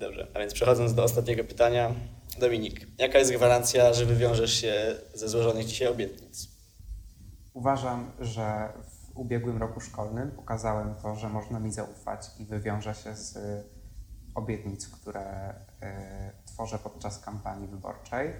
Dobrze, 0.00 0.26
a 0.34 0.38
więc 0.38 0.52
przechodząc 0.52 0.94
do 0.94 1.04
ostatniego 1.04 1.44
pytania. 1.44 1.94
Dominik, 2.38 2.86
jaka 2.98 3.18
jest 3.18 3.32
gwarancja, 3.32 3.92
że 3.92 4.06
wywiążesz 4.06 4.54
się 4.54 4.94
ze 5.14 5.28
złożonych 5.28 5.66
dzisiaj 5.66 5.88
obietnic? 5.88 6.48
Uważam, 7.54 8.12
że 8.20 8.72
w 8.88 9.16
ubiegłym 9.18 9.58
roku 9.58 9.80
szkolnym 9.80 10.30
pokazałem 10.30 10.94
to, 11.02 11.16
że 11.16 11.28
można 11.28 11.60
mi 11.60 11.72
zaufać 11.72 12.30
i 12.38 12.44
wywiążę 12.44 12.94
się 12.94 13.16
z 13.16 13.38
obietnic, 14.34 14.88
które 14.88 15.50
y, 15.50 15.54
tworzę 16.46 16.78
podczas 16.78 17.18
kampanii 17.18 17.68
wyborczej. 17.68 18.32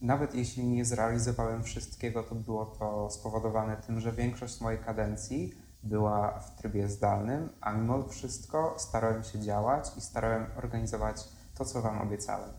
nawet 0.00 0.34
jeśli 0.34 0.64
nie 0.64 0.84
zrealizowałem 0.84 1.64
wszystkiego, 1.64 2.22
to 2.22 2.34
było 2.34 2.66
to 2.66 3.10
spowodowane 3.10 3.76
tym, 3.76 4.00
że 4.00 4.12
większość 4.12 4.60
mojej 4.60 4.80
kadencji 4.80 5.54
była 5.82 6.40
w 6.40 6.54
trybie 6.54 6.88
zdalnym, 6.88 7.48
a 7.60 7.72
mimo 7.72 8.08
wszystko 8.08 8.74
starałem 8.78 9.22
się 9.24 9.40
działać 9.40 9.84
i 9.96 10.00
starałem 10.00 10.46
organizować 10.56 11.16
to, 11.58 11.64
co 11.64 11.82
Wam 11.82 12.02
obiecałem. 12.02 12.50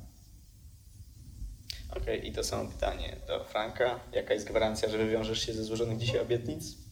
Okej, 1.91 2.01
okay, 2.01 2.15
i 2.15 2.31
to 2.31 2.43
samo 2.43 2.69
pytanie 2.69 3.15
do 3.27 3.43
Franka. 3.43 3.99
Jaka 4.11 4.33
jest 4.33 4.47
gwarancja, 4.47 4.89
że 4.89 4.97
wywiążesz 4.97 5.39
się 5.39 5.53
ze 5.53 5.63
złożonych 5.63 5.97
dzisiaj 5.97 6.21
obietnic? 6.21 6.89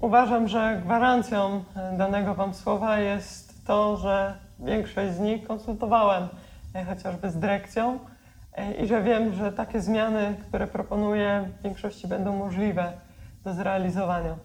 Uważam, 0.00 0.48
że 0.48 0.80
gwarancją 0.84 1.64
danego 1.98 2.34
Wam 2.34 2.54
słowa 2.54 2.98
jest 2.98 3.66
to, 3.66 3.96
że 3.96 4.38
większość 4.58 5.12
z 5.12 5.20
nich 5.20 5.46
konsultowałem 5.46 6.28
e, 6.74 6.84
chociażby 6.84 7.30
z 7.30 7.36
dyrekcją 7.36 7.98
e, 8.52 8.74
i 8.74 8.86
że 8.86 9.02
wiem, 9.02 9.34
że 9.34 9.52
takie 9.52 9.80
zmiany, 9.80 10.36
które 10.48 10.66
proponuję, 10.66 11.50
w 11.60 11.62
większości 11.62 12.08
będą 12.08 12.36
możliwe 12.36 12.92
do 13.44 13.54
zrealizowania. 13.54 14.36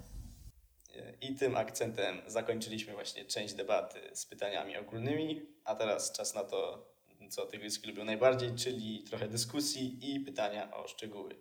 I 1.21 1.35
tym 1.35 1.57
akcentem 1.57 2.21
zakończyliśmy 2.27 2.93
właśnie 2.93 3.25
część 3.25 3.53
debaty 3.53 3.99
z 4.13 4.25
pytaniami 4.25 4.77
ogólnymi, 4.77 5.41
a 5.63 5.75
teraz 5.75 6.11
czas 6.11 6.35
na 6.35 6.43
to, 6.43 6.89
co 7.29 7.45
tygryski 7.45 7.88
lubią 7.88 8.03
najbardziej, 8.05 8.55
czyli 8.55 9.03
trochę 9.03 9.27
dyskusji 9.27 10.13
i 10.13 10.19
pytania 10.19 10.73
o 10.73 10.88
szczegóły. 10.88 11.35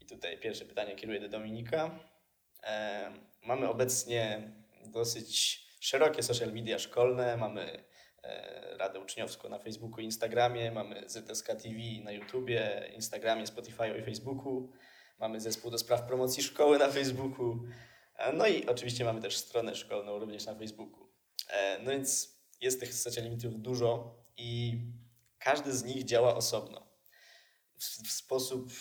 I 0.00 0.06
tutaj 0.06 0.38
pierwsze 0.38 0.64
pytanie 0.64 0.96
kieruję 0.96 1.20
do 1.20 1.28
Dominika. 1.28 1.98
E, 2.62 3.12
mamy 3.42 3.68
obecnie 3.68 4.52
dosyć 4.86 5.60
szerokie 5.80 6.22
social 6.22 6.52
media 6.52 6.78
szkolne, 6.78 7.36
mamy 7.36 7.84
e, 8.22 8.76
Radę 8.78 9.00
Uczniowską 9.00 9.48
na 9.48 9.58
Facebooku 9.58 10.00
i 10.00 10.04
Instagramie, 10.04 10.70
mamy 10.70 11.04
ZSK 11.06 11.46
TV 11.46 11.78
na 12.04 12.12
YouTubie, 12.12 12.90
Instagramie, 12.94 13.46
Spotify 13.46 13.98
i 13.98 14.02
Facebooku, 14.02 14.72
mamy 15.18 15.40
zespół 15.40 15.70
do 15.70 15.78
spraw 15.78 16.02
promocji 16.02 16.42
szkoły 16.42 16.78
na 16.78 16.88
Facebooku, 16.88 17.58
no 18.32 18.46
i 18.46 18.66
oczywiście 18.66 19.04
mamy 19.04 19.20
też 19.20 19.36
stronę 19.36 19.74
szkolną 19.74 20.18
również 20.18 20.46
na 20.46 20.54
Facebooku. 20.54 21.08
E, 21.48 21.78
no 21.82 21.90
więc 21.90 22.38
jest 22.60 22.80
tych 22.80 22.94
social 22.94 23.24
dużo 23.48 24.14
i 24.36 24.78
każdy 25.38 25.72
z 25.72 25.84
nich 25.84 26.04
działa 26.04 26.36
osobno. 26.36 26.88
W, 27.78 28.08
w 28.08 28.12
sposób 28.12 28.72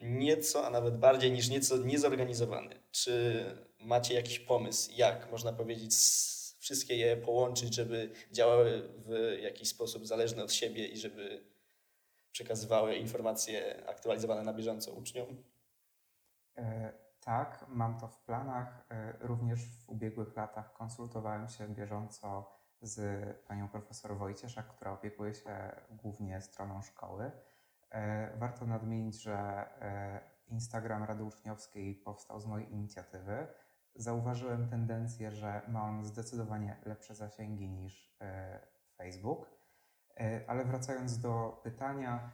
nieco, 0.00 0.66
a 0.66 0.70
nawet 0.70 0.98
bardziej 0.98 1.32
niż 1.32 1.48
nieco 1.48 1.76
niezorganizowany. 1.76 2.82
Czy 2.90 3.44
macie 3.78 4.14
jakiś 4.14 4.38
pomysł, 4.38 4.90
jak 4.96 5.30
można 5.30 5.52
powiedzieć, 5.52 5.92
wszystkie 6.58 6.96
je 6.96 7.16
połączyć, 7.16 7.74
żeby 7.74 8.10
działały 8.32 8.88
w 8.96 9.38
jakiś 9.42 9.68
sposób 9.68 10.06
zależny 10.06 10.44
od 10.44 10.52
siebie 10.52 10.86
i 10.86 10.98
żeby 10.98 11.44
przekazywały 12.32 12.96
informacje 12.96 13.86
aktualizowane 13.86 14.42
na 14.42 14.52
bieżąco 14.52 14.92
uczniom? 14.92 15.44
Tak, 17.24 17.64
mam 17.68 17.98
to 17.98 18.08
w 18.08 18.20
planach. 18.20 18.84
E, 18.90 19.12
również 19.20 19.84
w 19.84 19.88
ubiegłych 19.90 20.36
latach 20.36 20.72
konsultowałem 20.72 21.48
się 21.48 21.68
bieżąco 21.68 22.50
z 22.80 23.36
panią 23.46 23.68
profesor 23.68 24.16
Wojcieszak, 24.16 24.68
która 24.68 24.92
opiekuje 24.92 25.34
się 25.34 25.72
głównie 25.90 26.40
stroną 26.40 26.82
szkoły. 26.82 27.30
E, 27.90 28.36
warto 28.36 28.66
nadmienić, 28.66 29.22
że 29.22 29.34
e, 29.80 30.20
Instagram 30.48 31.04
Rady 31.04 31.24
Uczniowskiej 31.24 31.94
powstał 31.94 32.40
z 32.40 32.46
mojej 32.46 32.72
inicjatywy. 32.72 33.46
Zauważyłem 33.94 34.68
tendencję, 34.68 35.30
że 35.30 35.62
ma 35.68 35.82
on 35.82 36.04
zdecydowanie 36.04 36.76
lepsze 36.84 37.14
zasięgi 37.14 37.68
niż 37.68 38.16
Facebook. 38.96 39.50
Ale 40.46 40.64
wracając 40.64 41.18
do 41.20 41.60
pytania, 41.62 42.30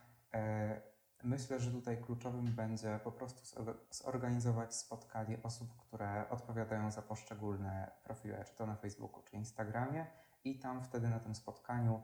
myślę, 1.23 1.61
że 1.61 1.71
tutaj 1.71 2.03
kluczowym 2.03 2.47
będzie 2.47 3.01
po 3.05 3.13
prostu 3.13 3.63
zorganizować 3.91 4.75
spotkanie 4.75 5.39
osób, 5.43 5.77
które 5.77 6.31
odpowiadają 6.31 6.91
za 6.91 7.03
poszczególne 7.03 7.91
profile, 8.05 8.45
czy 8.45 8.55
to 8.55 8.67
na 8.67 8.77
Facebooku, 8.77 9.23
czy 9.23 9.37
Instagramie, 9.37 10.07
i 10.45 10.59
tam 10.59 10.85
wtedy 10.85 11.09
na 11.09 11.21
tym 11.21 11.35
spotkaniu 11.35 12.03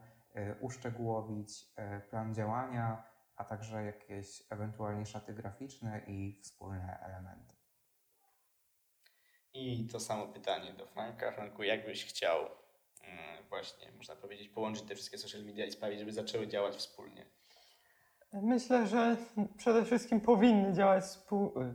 uszczegółowić 0.59 1.73
plan 2.09 2.33
działania, 2.33 3.03
a 3.35 3.43
także 3.43 3.83
jakieś 3.83 4.43
ewentualnie 4.49 5.05
szaty 5.05 5.33
graficzne 5.33 6.01
i 6.07 6.39
wspólne 6.43 6.99
elementy. 6.99 7.55
I 9.53 9.87
to 9.91 9.99
samo 9.99 10.27
pytanie 10.27 10.73
do 10.73 10.87
Franka. 10.87 11.31
Franku, 11.31 11.63
jakbyś 11.63 12.05
chciał 12.05 12.39
mm, 13.03 13.43
właśnie, 13.49 13.91
można 13.91 14.15
powiedzieć, 14.15 14.49
połączyć 14.49 14.83
te 14.83 14.95
wszystkie 14.95 15.17
social 15.17 15.43
media 15.43 15.65
i 15.65 15.71
sprawić, 15.71 15.99
żeby 15.99 16.11
zaczęły 16.11 16.47
działać 16.47 16.75
wspólnie? 16.75 17.25
Myślę, 18.41 18.87
że 18.87 19.17
przede 19.57 19.85
wszystkim 19.85 20.21
powinny 20.21 20.73
działać 20.73 21.03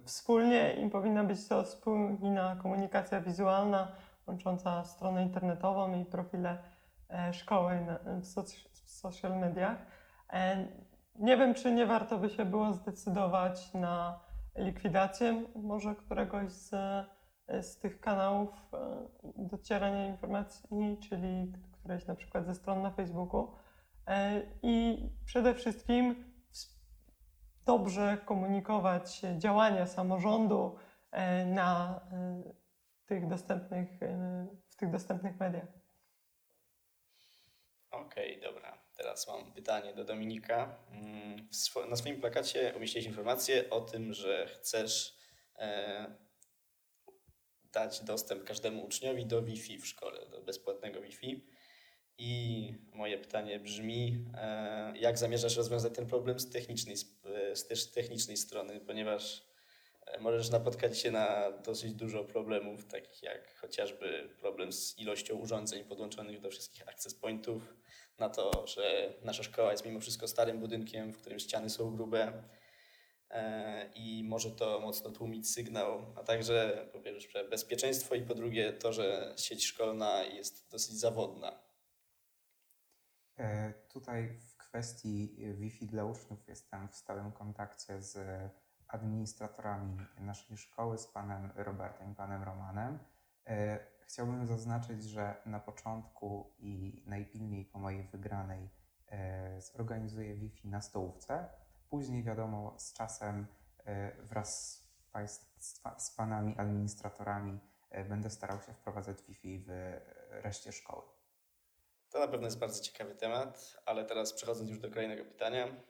wspólnie 0.05 0.73
i 0.73 0.91
powinna 0.91 1.25
być 1.25 1.49
to 1.49 1.65
spójna 1.65 2.57
komunikacja 2.63 3.21
wizualna 3.21 3.93
łącząca 4.27 4.85
stronę 4.85 5.23
internetową 5.23 6.01
i 6.01 6.05
profile 6.05 6.59
e, 7.11 7.33
szkoły 7.33 7.79
w 8.73 8.91
social 8.91 9.39
mediach. 9.39 9.77
E, 10.33 10.67
nie 11.19 11.37
wiem, 11.37 11.55
czy 11.55 11.73
nie 11.73 11.87
warto 11.87 12.19
by 12.19 12.31
się 12.31 12.45
było 12.45 12.73
zdecydować 12.73 13.75
na 13.75 14.21
likwidację 14.57 15.45
może 15.57 15.95
któregoś 15.95 16.51
z, 16.53 16.71
z 17.61 17.79
tych 17.79 18.01
kanałów 18.01 18.51
e, 18.73 19.09
docierania 19.37 20.07
informacji, 20.07 20.99
czyli 21.09 21.53
któreś 21.73 22.07
na 22.07 22.15
przykład 22.15 22.47
ze 22.47 22.55
stron 22.55 22.83
na 22.83 22.91
Facebooku. 22.91 23.53
E, 24.07 24.43
I 24.63 25.09
przede 25.25 25.55
wszystkim 25.55 26.30
dobrze 27.71 28.19
komunikować 28.25 29.21
działania 29.39 29.87
samorządu 29.87 30.79
e, 31.11 31.47
na 31.47 32.01
tych 33.07 33.29
dostępnych, 33.29 33.89
w 34.71 34.77
tych 34.77 34.91
dostępnych 34.91 35.41
mediach. 35.41 35.67
Okej, 37.91 38.39
okay, 38.39 38.53
dobra. 38.53 38.79
Teraz 38.97 39.29
mam 39.29 39.53
pytanie 39.53 39.95
do 39.95 40.05
Dominika. 40.05 40.77
Mm, 40.93 41.49
na 41.91 41.97
swoim 41.97 42.21
plakacie 42.21 42.73
umieściłeś 42.77 43.07
informację 43.07 43.71
o 43.71 43.81
tym, 43.81 44.13
że 44.13 44.47
chcesz 44.47 45.17
e, 45.59 46.15
dać 47.73 48.01
dostęp 48.01 48.45
każdemu 48.45 48.85
uczniowi 48.85 49.27
do 49.27 49.43
Wi-Fi 49.43 49.79
w 49.79 49.87
szkole, 49.87 50.27
do 50.27 50.41
bezpłatnego 50.41 51.01
Wi-Fi. 51.01 51.47
I 52.23 52.75
moje 52.95 53.19
pytanie 53.19 53.61
brzmi, 53.61 54.25
e, 54.35 54.93
jak 54.99 55.19
zamierzasz 55.19 55.57
rozwiązać 55.57 55.95
ten 55.95 56.07
problem 56.07 56.41
z 56.41 56.51
technicznej, 56.51 56.97
z 57.55 57.67
też 57.67 57.91
technicznej 57.91 58.37
strony, 58.37 58.81
ponieważ 58.81 59.43
e, 60.07 60.21
możesz 60.21 60.51
napotkać 60.51 60.99
się 60.99 61.11
na 61.11 61.53
dosyć 61.53 61.95
dużo 61.95 62.25
problemów, 62.25 62.85
takich 62.87 63.23
jak 63.23 63.55
chociażby 63.57 64.29
problem 64.41 64.73
z 64.73 64.99
ilością 64.99 65.35
urządzeń 65.35 65.85
podłączonych 65.85 66.41
do 66.41 66.51
wszystkich 66.51 66.89
access 66.89 67.15
pointów, 67.15 67.75
na 68.19 68.29
to, 68.29 68.67
że 68.67 69.15
nasza 69.25 69.43
szkoła 69.43 69.73
jest 69.73 69.85
mimo 69.85 70.01
wszystko 70.01 70.29
starym 70.29 70.61
budynkiem, 70.61 71.13
w 71.13 71.19
którym 71.21 71.39
ściany 71.39 71.71
są 71.71 71.97
grube 71.97 72.43
e, 73.31 73.91
i 73.95 74.25
może 74.25 74.51
to 74.51 74.81
mocno 74.81 75.11
tłumić 75.11 75.51
sygnał, 75.51 76.15
a 76.17 76.23
także 76.23 76.87
po 76.93 77.01
pierwsze 77.01 77.45
bezpieczeństwo 77.45 78.15
i 78.15 78.23
po 78.23 78.35
drugie 78.35 78.73
to, 78.73 78.93
że 78.93 79.35
sieć 79.37 79.67
szkolna 79.67 80.23
jest 80.23 80.71
dosyć 80.71 80.95
zawodna. 80.95 81.70
E, 83.41 83.73
tutaj 83.89 84.29
w 84.29 84.57
kwestii 84.57 85.37
Wi-Fi 85.55 85.87
dla 85.87 86.05
uczniów 86.05 86.49
jestem 86.49 86.89
w 86.89 86.95
stałym 86.97 87.33
kontakcie 87.33 88.03
z 88.03 88.19
administratorami 88.89 89.97
naszej 90.19 90.57
szkoły, 90.57 90.99
z 90.99 91.07
panem 91.07 91.53
Robertem 91.55 92.13
i 92.13 92.15
panem 92.15 92.43
Romanem. 92.43 92.99
E, 93.47 93.79
Chciałbym 94.11 94.47
zaznaczyć, 94.47 95.05
że 95.05 95.35
na 95.47 95.61
początku 95.61 96.55
i 96.59 97.03
najpilniej 97.07 97.65
po 97.65 97.79
mojej 97.79 98.03
wygranej 98.05 98.71
e, 99.09 99.61
zorganizuję 99.61 100.35
Wi-Fi 100.35 100.69
na 100.69 100.81
stołówce. 100.81 101.49
Później, 101.89 102.23
wiadomo, 102.23 102.75
z 102.79 102.93
czasem 102.93 103.47
e, 103.87 104.13
wraz 104.23 104.83
z, 105.99 106.11
panami 106.17 106.59
administratorami 106.59 107.61
e, 107.91 108.05
będę 108.05 108.31
starał 108.31 108.61
się 108.61 108.73
wprowadzać 108.75 109.23
Wi-Fi 109.23 109.65
w 109.67 110.01
reszcie 110.31 110.73
szkoły. 110.73 111.20
To 112.21 112.27
na 112.27 112.33
pewno 112.33 112.47
jest 112.47 112.59
bardzo 112.59 112.83
ciekawy 112.83 113.15
temat, 113.15 113.77
ale 113.87 114.05
teraz 114.05 114.33
przechodząc 114.33 114.71
już 114.71 114.79
do 114.79 114.91
kolejnego 114.91 115.25
pytania. 115.25 115.83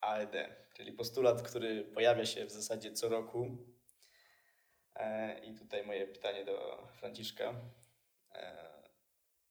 AED, 0.00 0.32
czyli 0.74 0.92
postulat, 0.92 1.42
który 1.42 1.84
pojawia 1.84 2.26
się 2.26 2.44
w 2.44 2.50
zasadzie 2.50 2.92
co 2.92 3.08
roku 3.08 3.58
E, 4.94 5.38
I 5.38 5.54
tutaj 5.54 5.86
moje 5.86 6.06
pytanie 6.06 6.44
do 6.44 6.86
Franciszka. 6.92 7.54
E, 8.34 8.68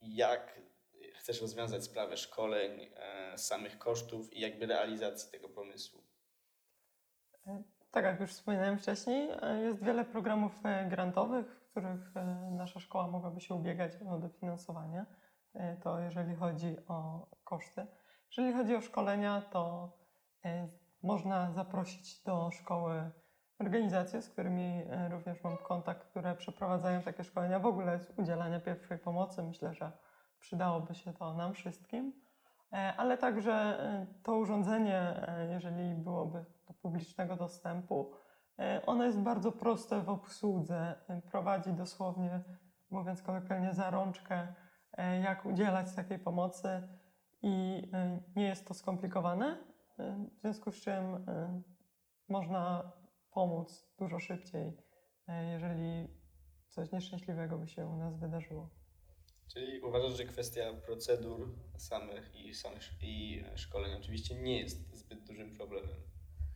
jak 0.01 0.59
chcesz 1.13 1.41
rozwiązać 1.41 1.83
sprawę 1.83 2.17
szkoleń, 2.17 2.89
e, 2.95 3.37
samych 3.37 3.77
kosztów 3.77 4.33
i 4.33 4.39
jakby 4.39 4.65
realizacji 4.65 5.31
tego 5.31 5.49
pomysłu? 5.49 6.03
Tak 7.91 8.05
jak 8.05 8.19
już 8.19 8.31
wspominałem 8.31 8.77
wcześniej, 8.77 9.29
jest 9.63 9.83
wiele 9.83 10.05
programów 10.05 10.51
grantowych, 10.89 11.62
których 11.73 12.13
nasza 12.51 12.79
szkoła 12.79 13.07
mogłaby 13.07 13.41
się 13.41 13.55
ubiegać 13.55 13.91
o 14.09 14.17
dofinansowanie. 14.17 15.05
To 15.83 15.99
jeżeli 15.99 16.35
chodzi 16.35 16.77
o 16.87 17.27
koszty. 17.43 17.87
Jeżeli 18.37 18.53
chodzi 18.53 18.75
o 18.75 18.81
szkolenia, 18.81 19.41
to 19.41 19.91
e, 20.45 20.67
można 21.03 21.51
zaprosić 21.51 22.23
do 22.23 22.51
szkoły 22.51 23.11
organizacje, 23.59 24.21
z 24.21 24.29
którymi 24.29 24.83
e, 24.89 25.09
również 25.09 25.43
mam 25.43 25.57
kontakt, 25.57 26.09
które 26.09 26.35
przeprowadzają 26.35 27.01
takie 27.01 27.23
szkolenia 27.23 27.59
w 27.59 27.65
ogóle 27.65 27.99
z 27.99 28.19
udzielania 28.19 28.59
pierwszej 28.59 28.97
pomocy. 28.97 29.43
Myślę, 29.43 29.73
że 29.73 29.91
przydałoby 30.39 30.95
się 30.95 31.13
to 31.13 31.33
nam 31.33 31.53
wszystkim. 31.53 32.13
E, 32.73 32.93
ale 32.97 33.17
także 33.17 33.77
to 34.23 34.35
urządzenie, 34.35 35.27
jeżeli 35.49 35.95
byłoby 35.95 36.45
do 36.67 36.73
publicznego 36.73 37.35
dostępu, 37.35 38.13
ono 38.85 39.05
jest 39.05 39.19
bardzo 39.19 39.51
proste 39.51 40.01
w 40.01 40.09
obsłudze. 40.09 40.95
Prowadzi 41.31 41.73
dosłownie, 41.73 42.43
mówiąc 42.89 43.21
kolokwialnie, 43.21 43.73
za 43.73 43.89
rączkę, 43.89 44.53
jak 45.23 45.45
udzielać 45.45 45.95
takiej 45.95 46.19
pomocy 46.19 46.87
i 47.41 47.83
nie 48.35 48.45
jest 48.45 48.67
to 48.67 48.73
skomplikowane. 48.73 49.57
W 50.37 50.41
związku 50.41 50.71
z 50.71 50.81
czym 50.81 51.25
można 52.29 52.91
pomóc 53.31 53.93
dużo 53.99 54.19
szybciej, 54.19 54.77
jeżeli 55.51 56.07
coś 56.69 56.91
nieszczęśliwego 56.91 57.57
by 57.57 57.67
się 57.67 57.87
u 57.87 57.95
nas 57.95 58.19
wydarzyło. 58.19 58.69
Czyli 59.53 59.81
uważasz, 59.81 60.17
że 60.17 60.25
kwestia 60.25 60.61
procedur 60.85 61.55
samych 61.77 62.35
i, 62.35 62.53
samych 62.53 62.83
i 63.01 63.43
szkoleń 63.55 63.91
oczywiście 63.99 64.41
nie 64.41 64.59
jest 64.59 64.95
zbyt 64.95 65.23
dużym 65.23 65.55
problemem? 65.55 65.95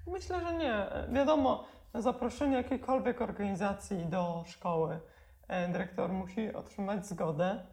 Myślę, 0.07 0.41
że 0.41 0.53
nie. 0.53 0.87
Wiadomo, 1.13 1.67
zaproszenie 2.01 2.55
jakiejkolwiek 2.55 3.21
organizacji 3.21 4.05
do 4.05 4.43
szkoły 4.47 4.99
y, 5.43 5.71
dyrektor 5.71 6.09
musi 6.09 6.53
otrzymać 6.53 7.05
zgodę. 7.05 7.65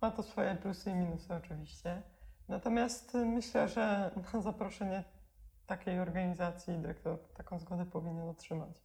Ma 0.00 0.10
to 0.10 0.22
swoje 0.22 0.54
plusy 0.54 0.90
i 0.90 0.94
minusy 0.94 1.34
oczywiście. 1.34 2.02
Natomiast 2.48 3.14
myślę, 3.14 3.68
że 3.68 4.10
na 4.32 4.40
zaproszenie 4.40 5.04
takiej 5.66 6.00
organizacji 6.00 6.78
dyrektor 6.78 7.18
taką 7.34 7.58
zgodę 7.58 7.86
powinien 7.86 8.28
otrzymać. 8.28 8.82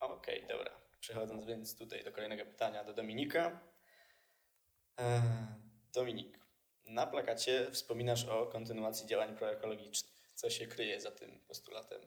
Okej, 0.00 0.44
okay, 0.44 0.56
dobra. 0.56 0.70
Przechodząc 1.00 1.44
więc 1.44 1.78
tutaj 1.78 2.04
do 2.04 2.12
kolejnego 2.12 2.44
pytania 2.44 2.84
do 2.84 2.94
Dominika. 2.94 3.60
Eee, 4.96 5.22
Dominik, 5.94 6.38
na 6.86 7.06
plakacie 7.06 7.70
wspominasz 7.70 8.24
o 8.24 8.46
kontynuacji 8.46 9.06
działań 9.06 9.36
proekologicznych. 9.36 10.13
Co 10.34 10.50
się 10.50 10.66
kryje 10.66 11.00
za 11.00 11.10
tym 11.10 11.40
postulatem? 11.48 12.00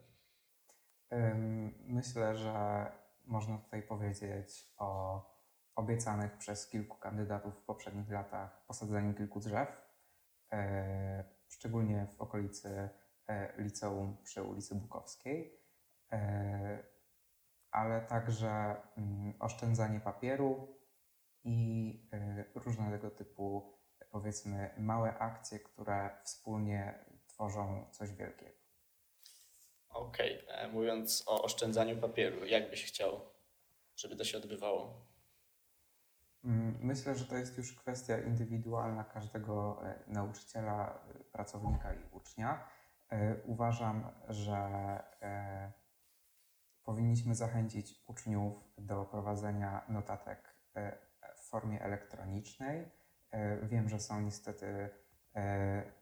Myślę, 1.79 2.35
że 2.35 2.85
można 3.25 3.57
tutaj 3.57 3.83
powiedzieć 3.83 4.73
o 4.77 5.21
obiecanych 5.75 6.37
przez 6.37 6.69
kilku 6.69 6.97
kandydatów 6.97 7.55
w 7.55 7.65
poprzednich 7.65 8.09
latach 8.09 8.65
posadzeniu 8.65 9.13
kilku 9.13 9.39
drzew, 9.39 9.81
e, 10.51 11.23
szczególnie 11.47 12.07
w 12.07 12.21
okolicy 12.21 12.89
e, 13.27 13.61
liceum 13.61 14.17
przy 14.23 14.43
ulicy 14.43 14.75
Bukowskiej, 14.75 15.61
e, 16.11 16.83
ale 17.71 18.01
także 18.01 18.75
mm, 18.97 19.33
oszczędzanie 19.39 19.99
papieru 19.99 20.77
i 21.43 22.09
różne 22.55 22.91
tego 22.91 23.11
typu, 23.11 23.73
powiedzmy, 24.11 24.73
małe 24.77 25.17
akcje, 25.17 25.59
które 25.59 26.09
wspólnie 26.23 27.05
tworzą 27.37 27.85
coś 27.91 28.11
wielkiego. 28.11 28.57
Okej, 29.89 30.43
okay. 30.43 30.67
mówiąc 30.67 31.23
o 31.27 31.43
oszczędzaniu 31.43 31.97
papieru, 31.97 32.45
jak 32.45 32.69
byś 32.69 32.85
chciał, 32.85 33.21
żeby 33.95 34.15
to 34.15 34.23
się 34.23 34.37
odbywało? 34.37 35.07
Mm, 36.43 36.77
myślę, 36.81 37.15
że 37.15 37.25
to 37.25 37.37
jest 37.37 37.57
już 37.57 37.73
kwestia 37.73 38.19
indywidualna 38.19 39.03
każdego 39.03 39.79
e, 39.85 39.99
nauczyciela, 40.07 41.07
e, 41.09 41.23
pracownika 41.23 41.93
i 41.93 41.99
ucznia. 42.11 42.69
E, 43.09 43.35
uważam, 43.45 44.11
że 44.29 44.57
powinniśmy 46.83 47.35
zachęcić 47.35 48.03
uczniów 48.07 48.53
do 48.77 49.05
prowadzenia 49.05 49.85
notatek 49.89 50.55
w 51.35 51.49
formie 51.49 51.81
elektronicznej. 51.81 52.91
Wiem, 53.63 53.89
że 53.89 53.99
są 53.99 54.21
niestety 54.21 54.89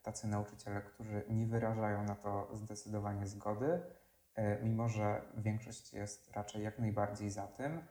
tacy 0.03 0.27
nauczyciele, 0.27 0.81
którzy 0.81 1.23
nie 1.29 1.47
wyrażają 1.47 2.03
na 2.03 2.15
to 2.15 2.49
zdecydowanie 2.53 3.27
zgody, 3.27 3.81
mimo 4.63 4.89
że 4.89 5.21
większość 5.37 5.93
jest 5.93 6.31
raczej 6.31 6.63
jak 6.63 6.79
najbardziej 6.79 7.29
za 7.29 7.47
tym. 7.47 7.81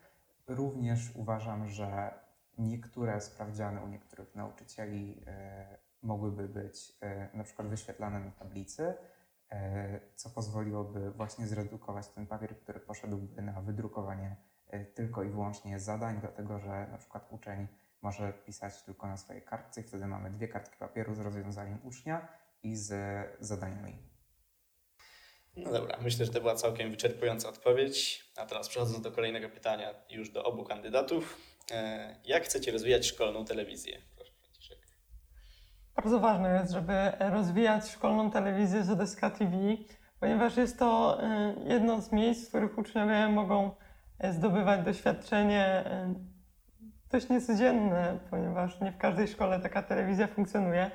Również 0.46 1.16
uważam, 1.16 1.68
że 1.68 2.14
Niektóre 2.58 3.20
sprawdziany 3.20 3.80
u 3.80 3.88
niektórych 3.88 4.34
nauczycieli 4.34 5.22
e, 5.26 5.78
mogłyby 6.02 6.48
być 6.48 6.92
e, 7.00 7.36
na 7.36 7.44
przykład 7.44 7.68
wyświetlane 7.68 8.20
na 8.20 8.30
tablicy, 8.30 8.94
e, 9.50 10.00
co 10.14 10.30
pozwoliłoby 10.30 11.10
właśnie 11.10 11.46
zredukować 11.46 12.08
ten 12.08 12.26
papier, 12.26 12.58
który 12.58 12.80
poszedłby 12.80 13.42
na 13.42 13.60
wydrukowanie 13.60 14.36
tylko 14.94 15.22
i 15.22 15.30
wyłącznie 15.30 15.80
zadań, 15.80 16.20
dlatego 16.20 16.58
że 16.58 16.86
na 16.90 16.98
przykład 16.98 17.26
uczeń 17.30 17.66
może 18.04 18.32
pisać 18.32 18.82
tylko 18.82 19.06
na 19.06 19.16
swojej 19.16 19.42
kartce 19.42 19.80
i 19.80 19.84
wtedy 19.84 20.06
mamy 20.06 20.30
dwie 20.30 20.48
kartki 20.48 20.76
papieru 20.76 21.14
z 21.14 21.20
rozwiązaniem 21.20 21.78
ucznia 21.84 22.28
i 22.62 22.76
z 22.76 22.92
zadaniami. 23.40 23.98
No 25.56 25.72
dobra, 25.72 25.98
myślę, 26.02 26.26
że 26.26 26.32
to 26.32 26.40
była 26.40 26.54
całkiem 26.54 26.90
wyczerpująca 26.90 27.48
odpowiedź. 27.48 28.24
A 28.36 28.46
teraz 28.46 28.68
przechodząc 28.68 29.00
do 29.00 29.12
kolejnego 29.12 29.48
pytania 29.48 29.94
już 30.10 30.30
do 30.30 30.44
obu 30.44 30.64
kandydatów. 30.64 31.40
E, 31.70 32.16
jak 32.24 32.44
chcecie 32.44 32.72
rozwijać 32.72 33.06
szkolną 33.06 33.44
telewizję? 33.44 33.98
Proszę, 34.16 34.32
Franciszek. 34.42 34.78
Bardzo 35.96 36.20
ważne 36.20 36.60
jest, 36.60 36.72
żeby 36.72 37.12
rozwijać 37.18 37.90
szkolną 37.90 38.30
telewizję 38.30 38.84
ZSK 38.84 39.20
TV, 39.20 39.56
ponieważ 40.20 40.56
jest 40.56 40.78
to 40.78 41.22
e, 41.22 41.54
jedno 41.66 42.00
z 42.02 42.12
miejsc, 42.12 42.46
w 42.46 42.48
których 42.48 42.78
uczniowie 42.78 43.28
mogą 43.28 43.70
e, 44.18 44.32
zdobywać 44.32 44.84
doświadczenie 44.84 45.84
dość 47.14 47.28
niecodzienne, 47.28 48.18
ponieważ 48.30 48.80
nie 48.80 48.92
w 48.92 48.98
każdej 48.98 49.28
szkole 49.28 49.60
taka 49.60 49.82
telewizja 49.82 50.26
funkcjonuje. 50.26 50.90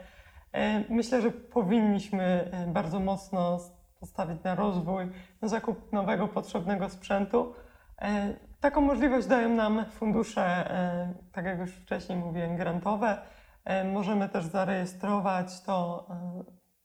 Myślę, 0.89 1.21
że 1.21 1.32
powinniśmy 1.32 2.51
bardzo 2.67 2.99
mocno 2.99 3.60
postawić 3.99 4.43
na 4.43 4.55
rozwój, 4.55 5.12
na 5.41 5.47
zakup 5.47 5.93
nowego, 5.93 6.27
potrzebnego 6.27 6.89
sprzętu. 6.89 7.53
E, 8.01 8.34
taką 8.60 8.82
możliwość 8.82 9.27
dają 9.27 9.49
nam 9.49 9.86
fundusze, 9.86 10.41
e, 10.41 11.13
tak 11.32 11.45
jak 11.45 11.60
już 11.60 11.71
wcześniej 11.71 12.17
mówiłem, 12.17 12.55
grantowe. 12.55 13.17
E, 13.65 13.84
możemy 13.84 14.29
też 14.29 14.45
zarejestrować 14.45 15.62
to 15.62 16.08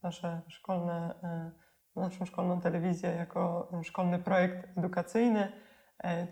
nasze 0.02 0.40
szkolne, 0.48 1.14
naszą 1.96 2.24
szkolną 2.24 2.60
telewizję 2.60 3.10
jako 3.10 3.68
szkolny 3.82 4.18
projekt 4.18 4.78
edukacyjny. 4.78 5.52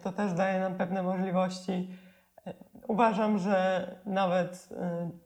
To 0.03 0.13
też 0.13 0.33
daje 0.33 0.61
nam 0.61 0.75
pewne 0.75 1.03
możliwości. 1.03 1.99
Uważam, 2.89 3.39
że 3.39 3.87
nawet 4.07 4.69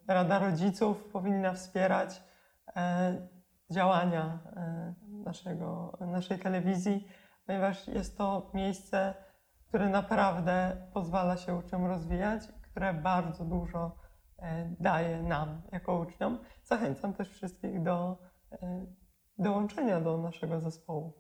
Rada 0.09 0.39
Rodziców 0.39 1.05
powinna 1.05 1.53
wspierać 1.53 2.23
działania 3.71 4.39
naszego, 5.27 5.99
naszej 6.01 6.39
telewizji, 6.39 7.09
ponieważ 7.47 7.89
jest 7.89 8.19
to 8.19 8.51
miejsce, 8.55 9.15
które 9.69 9.89
naprawdę 9.89 10.87
pozwala 10.95 11.37
się 11.37 11.55
uczniom 11.55 11.87
rozwijać, 11.87 12.43
które 12.63 12.95
bardzo 12.95 13.45
dużo 13.45 13.97
e, 14.39 14.75
daje 14.81 15.23
nam 15.23 15.63
jako 15.73 15.99
uczniom. 15.99 16.39
Zachęcam 16.65 17.15
też 17.15 17.29
wszystkich 17.29 17.83
do 17.83 18.19
e, 18.53 18.87
dołączenia 19.39 20.01
do 20.01 20.19
naszego 20.19 20.61
zespołu. 20.61 21.13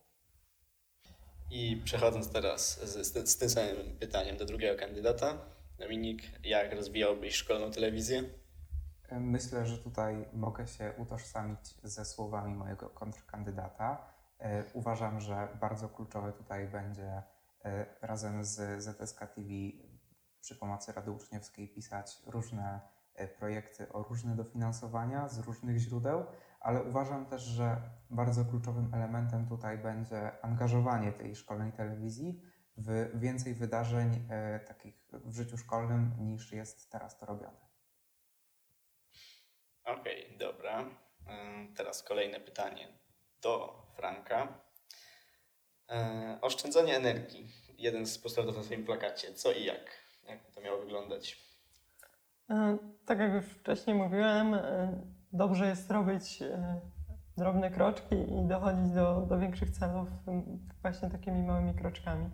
I 1.50 1.82
przechodząc 1.84 2.32
teraz 2.32 2.80
z, 2.84 3.28
z, 3.28 3.38
tym 3.38 3.50
samym 3.50 3.98
pytaniem 4.00 4.36
do 4.36 4.44
drugiego 4.44 4.78
kandydata, 4.78 5.38
Dominik, 5.78 6.22
jak 6.44 6.72
rozwijałbyś 6.72 7.34
szkolną 7.34 7.70
telewizję? 7.70 8.22
Myślę, 9.12 9.66
że 9.66 9.78
tutaj 9.78 10.28
mogę 10.32 10.66
się 10.66 10.92
utożsamić 10.98 11.74
ze 11.82 12.04
słowami 12.04 12.54
mojego 12.54 12.90
kontrkandydata. 12.90 14.14
E, 14.38 14.64
uważam, 14.74 15.20
że 15.20 15.48
bardzo 15.60 15.88
kluczowe 15.88 16.32
tutaj 16.32 16.68
będzie 16.68 17.22
E, 17.66 17.86
razem 18.02 18.44
z 18.44 18.82
ZSK 18.82 19.18
TV 19.18 19.48
przy 20.40 20.56
pomocy 20.56 20.92
Rady 20.92 21.10
Uczniowskiej 21.10 21.68
pisać 21.68 22.22
różne 22.26 22.80
e, 23.14 23.28
projekty 23.28 23.92
o 23.92 24.02
różne 24.02 24.36
dofinansowania 24.36 25.28
z 25.28 25.38
różnych 25.38 25.78
źródeł, 25.78 26.24
ale 26.60 26.82
uważam 26.82 27.26
też, 27.26 27.42
że 27.42 27.76
bardzo 28.10 28.44
kluczowym 28.44 28.94
elementem 28.94 29.46
tutaj 29.46 29.78
będzie 29.78 30.44
angażowanie 30.44 31.12
tej 31.12 31.36
szkolnej 31.36 31.72
telewizji 31.72 32.42
więcej 33.14 33.54
wydarzeń 33.54 34.26
e, 34.30 34.60
takich 34.60 35.08
w 35.12 35.36
życiu 35.36 35.58
szkolnym 35.58 36.12
niż 36.18 36.52
jest 36.52 36.90
teraz 36.90 37.18
to 37.18 37.26
robione. 37.26 37.66
Okej, 39.84 40.26
okay, 40.26 40.38
dobra. 40.38 40.84
Teraz 41.76 42.02
kolejne 42.02 42.40
pytanie 42.40 42.88
do 43.42 43.82
Franka. 43.96 44.60
E, 45.90 46.38
oszczędzanie 46.42 46.96
energii. 46.96 47.52
Jeden 47.78 48.06
z 48.06 48.18
postulatów 48.18 48.56
na 48.56 48.62
swoim 48.62 48.84
plakacie. 48.84 49.34
Co 49.34 49.52
i 49.52 49.64
jak? 49.64 50.06
Jak 50.28 50.50
to 50.54 50.60
miało 50.60 50.78
wyglądać? 50.78 51.46
E, 52.50 52.78
tak 53.06 53.18
jak 53.18 53.32
już 53.32 53.44
wcześniej 53.44 53.96
mówiłem, 53.96 54.54
e, 54.54 55.02
dobrze 55.32 55.66
jest 55.66 55.90
robić 55.90 56.42
e, 56.42 56.80
drobne 57.36 57.70
kroczki 57.70 58.14
i 58.14 58.48
dochodzić 58.48 58.90
do, 58.90 59.20
do 59.20 59.38
większych 59.38 59.70
celów 59.70 60.08
właśnie 60.82 61.10
takimi 61.10 61.42
małymi 61.42 61.74
kroczkami. 61.74 62.30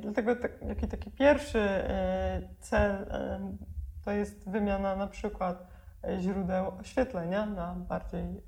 Dlatego 0.00 0.36
tak, 0.36 0.52
jaki 0.68 0.88
taki 0.88 1.10
pierwszy 1.10 1.68
cel 2.60 3.06
to 4.04 4.10
jest 4.10 4.50
wymiana 4.50 4.96
na 4.96 5.06
przykład 5.06 5.66
źródeł 6.20 6.72
oświetlenia 6.80 7.46
na 7.46 7.74
bardziej 7.74 8.42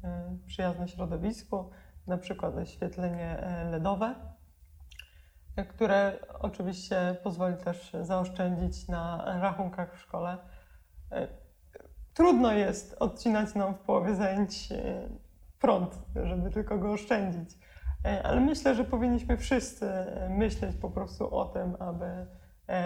przyjazne 0.47 0.89
środowisku, 0.89 1.71
na 2.07 2.19
przykład 2.19 2.57
oświetlenie 2.57 3.45
LEDowe, 3.71 4.15
które 5.69 6.19
oczywiście 6.39 7.17
pozwoli 7.23 7.57
też 7.57 7.97
zaoszczędzić 8.03 8.89
na 8.89 9.25
rachunkach 9.41 9.95
w 9.95 10.01
szkole. 10.01 10.39
E, 11.13 11.29
trudno 12.15 12.53
jest 12.53 12.97
odcinać 13.01 13.55
nam 13.55 13.75
w 13.75 13.79
połowie 13.79 14.15
zajęć 14.15 14.73
e, 14.73 15.09
prąd, 15.59 15.99
żeby 16.25 16.51
tylko 16.51 16.79
go 16.79 16.93
oszczędzić. 16.93 17.59
E, 18.05 18.23
ale 18.23 18.41
myślę, 18.41 18.75
że 18.75 18.85
powinniśmy 18.85 19.37
wszyscy 19.37 19.87
myśleć 20.31 20.77
po 20.77 20.91
prostu 20.91 21.35
o 21.37 21.45
tym, 21.45 21.77
aby 21.79 22.27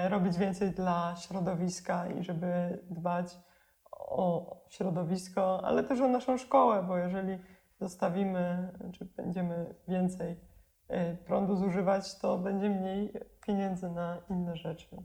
robić 0.09 0.39
więcej 0.39 0.71
dla 0.71 1.17
środowiska 1.17 2.09
i 2.09 2.25
żeby 2.25 2.79
dbać 2.91 3.37
o 3.93 4.57
środowisko, 4.69 5.65
ale 5.65 5.85
też 5.85 6.01
o 6.01 6.09
naszą 6.09 6.39
szkołę, 6.39 6.85
bo 6.89 6.97
jeżeli 6.97 7.39
zostawimy, 7.81 8.73
czy 8.93 9.05
będziemy 9.05 9.75
więcej 9.89 10.37
prądu 11.27 11.57
zużywać, 11.57 12.19
to 12.19 12.39
będzie 12.39 12.71
mniej 12.71 13.13
pieniędzy 13.47 13.91
na 13.91 14.23
inne 14.31 14.57
rzeczy. 14.57 14.97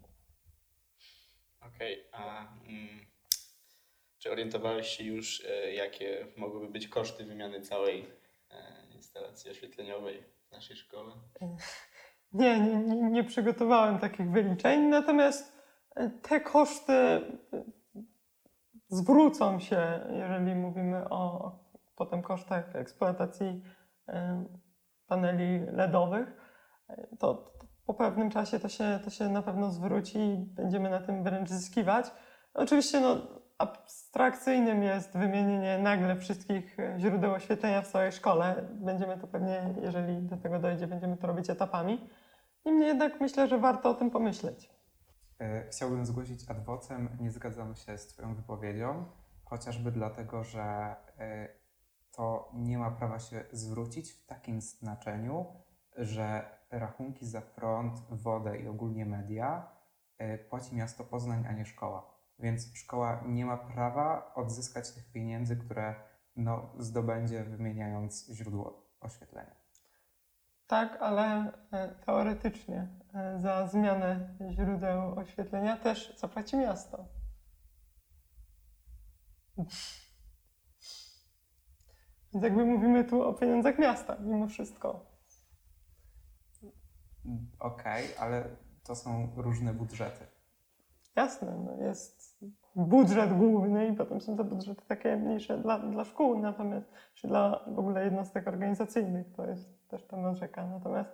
Okej, 1.61 2.07
okay, 2.07 2.21
a 2.21 2.47
mm, 2.67 3.05
czy 4.19 4.31
orientowałeś 4.31 4.87
się 4.87 5.03
już, 5.03 5.45
e, 5.45 5.73
jakie 5.73 6.27
mogłyby 6.37 6.67
być 6.67 6.87
koszty 6.87 7.25
wymiany 7.25 7.61
całej 7.61 8.01
e, 8.01 8.05
instalacji 9.15 9.51
oświetleniowej 9.51 10.23
naszej 10.51 10.75
szkole? 10.75 11.13
Nie, 12.33 12.59
nie, 12.59 12.75
nie, 12.75 12.95
nie 12.95 13.23
przygotowałem 13.23 13.99
takich 13.99 14.31
wyliczeń, 14.31 14.81
natomiast 14.81 15.57
e, 15.95 16.09
te 16.09 16.41
koszty 16.41 17.21
zwrócą 18.87 19.59
się, 19.59 19.99
jeżeli 20.11 20.55
mówimy 20.55 21.09
o 21.09 21.51
potem 21.95 22.21
kosztach 22.21 22.75
eksploatacji 22.75 23.61
paneli 25.07 25.59
LEDowych, 25.71 26.27
to, 27.19 27.33
to 27.33 27.67
po 27.85 27.93
pewnym 27.93 28.29
czasie 28.29 28.59
to 28.59 28.69
się, 28.69 28.99
to 29.03 29.09
się 29.09 29.29
na 29.29 29.41
pewno 29.41 29.71
zwróci 29.71 30.19
i 30.19 30.37
będziemy 30.37 30.89
na 30.89 30.99
tym 30.99 31.23
wręcz 31.23 31.49
zyskiwać. 31.49 32.11
Oczywiście 32.53 32.99
no, 32.99 33.40
abstrakcyjnym 33.61 34.83
jest 34.83 35.17
wymienienie 35.17 35.77
nagle 35.77 36.15
wszystkich 36.15 36.77
źródeł 36.97 37.33
oświetlenia 37.33 37.81
w 37.81 37.87
całej 37.87 38.11
szkole. 38.11 38.69
Będziemy 38.73 39.17
to 39.17 39.27
pewnie, 39.27 39.73
jeżeli 39.81 40.21
do 40.21 40.37
tego 40.37 40.59
dojdzie, 40.59 40.87
będziemy 40.87 41.17
to 41.17 41.27
robić 41.27 41.49
etapami. 41.49 42.09
Niemniej 42.65 42.87
jednak 42.87 43.21
myślę, 43.21 43.47
że 43.47 43.59
warto 43.59 43.89
o 43.89 43.93
tym 43.93 44.11
pomyśleć. 44.11 44.69
E, 45.39 45.67
chciałbym 45.69 46.05
zgłosić 46.05 46.49
ad 46.49 46.65
vocem, 46.65 47.09
nie 47.19 47.31
zgadzam 47.31 47.75
się 47.75 47.97
z 47.97 48.07
Twoją 48.07 48.35
wypowiedzią, 48.35 49.05
chociażby 49.43 49.91
dlatego, 49.91 50.43
że 50.43 50.95
e, 51.19 51.47
to 52.11 52.51
nie 52.53 52.77
ma 52.77 52.91
prawa 52.91 53.19
się 53.19 53.43
zwrócić 53.51 54.11
w 54.11 54.25
takim 54.25 54.61
znaczeniu, 54.61 55.45
że 55.97 56.45
rachunki 56.71 57.25
za 57.25 57.41
prąd, 57.41 57.99
wodę 58.09 58.57
i 58.57 58.67
ogólnie 58.67 59.05
media 59.05 59.71
e, 60.17 60.37
płaci 60.37 60.75
miasto 60.75 61.03
Poznań, 61.03 61.45
a 61.49 61.51
nie 61.53 61.65
szkoła. 61.65 62.10
Więc 62.41 62.73
szkoła 62.73 63.23
nie 63.27 63.45
ma 63.45 63.57
prawa 63.57 64.33
odzyskać 64.35 64.91
tych 64.91 65.11
pieniędzy, 65.11 65.57
które 65.57 65.95
no, 66.35 66.73
zdobędzie 66.77 67.43
wymieniając 67.43 68.29
źródło 68.29 68.91
oświetlenia. 68.99 69.55
Tak, 70.67 70.97
ale 71.01 71.53
e, 71.71 71.95
teoretycznie 72.05 72.87
e, 73.13 73.39
za 73.39 73.67
zmianę 73.67 74.37
źródeł 74.51 75.19
oświetlenia 75.19 75.77
też 75.77 76.19
zapłaci 76.19 76.57
miasto. 76.57 77.05
Więc 82.33 82.43
jakby 82.43 82.65
mówimy 82.65 83.03
tu 83.03 83.23
o 83.23 83.33
pieniądzach 83.33 83.79
miasta, 83.79 84.17
mimo 84.19 84.47
wszystko. 84.47 85.05
Okej, 87.59 88.05
okay, 88.05 88.19
ale 88.19 88.43
to 88.83 88.95
są 88.95 89.33
różne 89.35 89.73
budżety. 89.73 90.25
Jasne, 91.15 91.57
no 91.65 91.85
jest 91.85 92.20
budżet 92.75 93.37
główny 93.37 93.87
i 93.87 93.93
potem 93.93 94.21
są 94.21 94.37
te 94.37 94.43
budżety 94.43 94.81
takie 94.87 95.17
mniejsze 95.17 95.57
dla, 95.57 95.79
dla 95.79 96.05
szkół, 96.05 96.39
natomiast 96.39 96.91
czy 97.13 97.27
dla 97.27 97.65
w 97.67 97.79
ogóle 97.79 98.03
jednostek 98.03 98.47
organizacyjnych, 98.47 99.27
to 99.35 99.47
jest 99.47 99.87
też 99.87 100.03
temat 100.03 100.37
rzeka. 100.37 100.67
Natomiast 100.67 101.09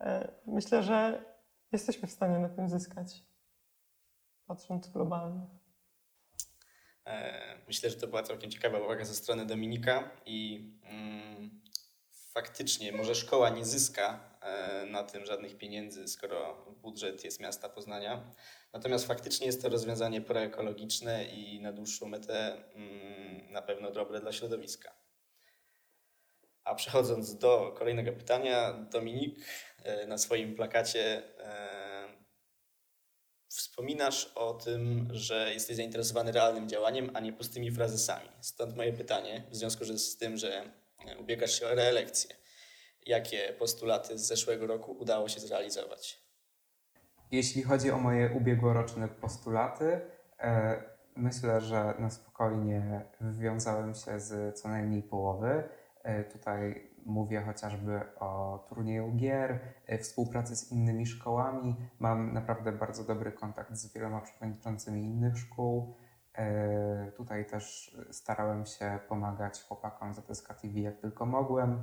e, 0.00 0.32
myślę, 0.46 0.82
że 0.82 1.24
jesteśmy 1.72 2.08
w 2.08 2.12
stanie 2.12 2.38
na 2.38 2.48
tym 2.48 2.68
zyskać, 2.68 3.24
patrząc 4.46 4.88
globalnie. 4.88 5.46
E, 7.06 7.58
myślę, 7.66 7.90
że 7.90 7.96
to 7.96 8.06
była 8.06 8.22
całkiem 8.22 8.50
ciekawa 8.50 8.78
uwaga 8.78 9.04
ze 9.04 9.14
strony 9.14 9.46
Dominika 9.46 10.10
i 10.26 10.70
mm, 10.84 11.60
faktycznie 12.38 12.92
może 12.92 13.14
szkoła 13.14 13.50
nie 13.50 13.64
zyska 13.64 14.20
e, 14.40 14.86
na 14.86 15.02
tym 15.02 15.26
żadnych 15.26 15.58
pieniędzy, 15.58 16.08
skoro 16.08 16.64
budżet 16.82 17.24
jest 17.24 17.40
miasta 17.40 17.68
Poznania. 17.68 18.30
Natomiast 18.72 19.06
faktycznie 19.06 19.46
jest 19.46 19.62
to 19.62 19.68
rozwiązanie 19.68 20.20
proekologiczne 20.20 21.24
i 21.24 21.60
na 21.60 21.72
dłuższą 21.72 22.08
metę 22.08 22.64
mm, 22.74 23.52
na 23.52 23.62
pewno 23.62 23.90
dobre 23.90 24.20
dla 24.20 24.32
środowiska. 24.32 24.92
A 26.64 26.74
przechodząc 26.74 27.38
do 27.38 27.74
kolejnego 27.78 28.12
pytania, 28.12 28.72
Dominik, 28.72 29.38
e, 29.84 30.06
na 30.06 30.18
swoim 30.18 30.54
plakacie 30.54 31.22
e, 31.38 32.08
wspominasz 33.48 34.32
o 34.34 34.54
tym, 34.54 35.08
że 35.10 35.54
jesteś 35.54 35.76
zainteresowany 35.76 36.32
realnym 36.32 36.68
działaniem, 36.68 37.10
a 37.14 37.20
nie 37.20 37.32
pustymi 37.32 37.70
frazesami. 37.70 38.28
Stąd 38.40 38.76
moje 38.76 38.92
pytanie, 38.92 39.44
w 39.50 39.56
związku 39.56 39.84
z 39.84 40.16
tym, 40.16 40.36
że 40.36 40.78
ubiegasz 41.20 41.60
się 41.60 41.66
o 41.66 41.74
reelekcję. 41.74 42.34
Jakie 43.06 43.54
postulaty 43.58 44.18
z 44.18 44.26
zeszłego 44.26 44.66
roku 44.66 44.92
udało 44.92 45.28
się 45.28 45.40
zrealizować? 45.40 46.22
Jeśli 47.30 47.62
chodzi 47.62 47.90
o 47.90 47.98
moje 47.98 48.30
ubiegłoroczne 48.30 49.08
postulaty, 49.08 50.00
e, 50.40 50.82
myślę, 51.16 51.60
że 51.60 51.94
na 51.98 52.10
spokojnie 52.10 53.02
wywiązałem 53.20 53.94
się 53.94 54.20
z 54.20 54.58
co 54.58 54.68
najmniej 54.68 55.02
połowy. 55.02 55.68
E, 56.02 56.24
tutaj 56.24 56.90
mówię 57.06 57.40
chociażby 57.40 58.00
o 58.20 58.64
turnieju 58.68 59.12
gier, 59.16 59.60
e, 59.86 59.98
współpracy 59.98 60.56
z 60.56 60.72
innymi 60.72 61.06
szkołami. 61.06 61.76
Mam 61.98 62.32
naprawdę 62.32 62.72
bardzo 62.72 63.04
dobry 63.04 63.32
kontakt 63.32 63.76
z 63.76 63.92
wieloma 63.92 64.20
przewodniczącymi 64.20 65.04
innych 65.04 65.38
szkół. 65.38 65.94
Tutaj 67.16 67.46
też 67.46 67.96
starałem 68.10 68.66
się 68.66 68.98
pomagać 69.08 69.62
chłopakom 69.62 70.14
z 70.14 70.18
ATSK 70.18 70.54
TV 70.54 70.80
jak 70.80 70.98
tylko 71.00 71.26
mogłem. 71.26 71.82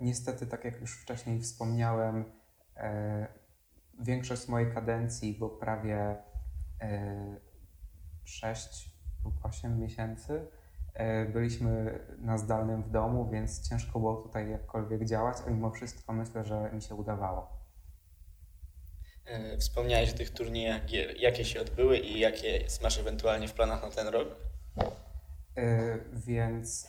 Niestety, 0.00 0.46
tak 0.46 0.64
jak 0.64 0.80
już 0.80 1.02
wcześniej 1.02 1.40
wspomniałem, 1.40 2.24
większość 4.00 4.48
mojej 4.48 4.74
kadencji, 4.74 5.36
bo 5.40 5.48
prawie 5.48 6.16
6 8.24 8.86
e, 8.86 9.24
lub 9.24 9.34
8 9.42 9.80
miesięcy 9.80 10.46
e, 10.94 11.24
byliśmy 11.24 11.98
na 12.18 12.38
zdalnym 12.38 12.82
w 12.82 12.90
domu, 12.90 13.28
więc 13.30 13.68
ciężko 13.68 14.00
było 14.00 14.16
tutaj 14.16 14.50
jakkolwiek 14.50 15.04
działać, 15.04 15.36
a 15.46 15.50
mimo 15.50 15.70
wszystko 15.70 16.12
myślę, 16.12 16.44
że 16.44 16.70
mi 16.72 16.82
się 16.82 16.94
udawało. 16.94 17.63
E, 19.26 19.58
wspomniałeś 19.58 20.12
o 20.12 20.16
tych 20.16 20.30
turniejach 20.30 20.86
gier. 20.86 21.16
Jakie 21.20 21.44
się 21.44 21.60
odbyły 21.60 21.98
i 21.98 22.20
jakie 22.20 22.64
masz 22.82 22.98
ewentualnie 22.98 23.48
w 23.48 23.52
planach 23.52 23.82
na 23.82 23.90
ten 23.90 24.08
rok? 24.08 24.28
Więc 26.12 26.88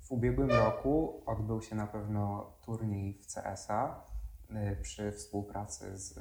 w 0.00 0.12
ubiegłym 0.12 0.50
roku 0.50 1.22
odbył 1.26 1.62
się 1.62 1.74
na 1.74 1.86
pewno 1.86 2.52
turniej 2.64 3.14
w 3.14 3.26
CSA 3.26 4.04
E, 4.54 4.76
przy 4.76 5.12
współpracy 5.12 5.98
z 5.98 6.18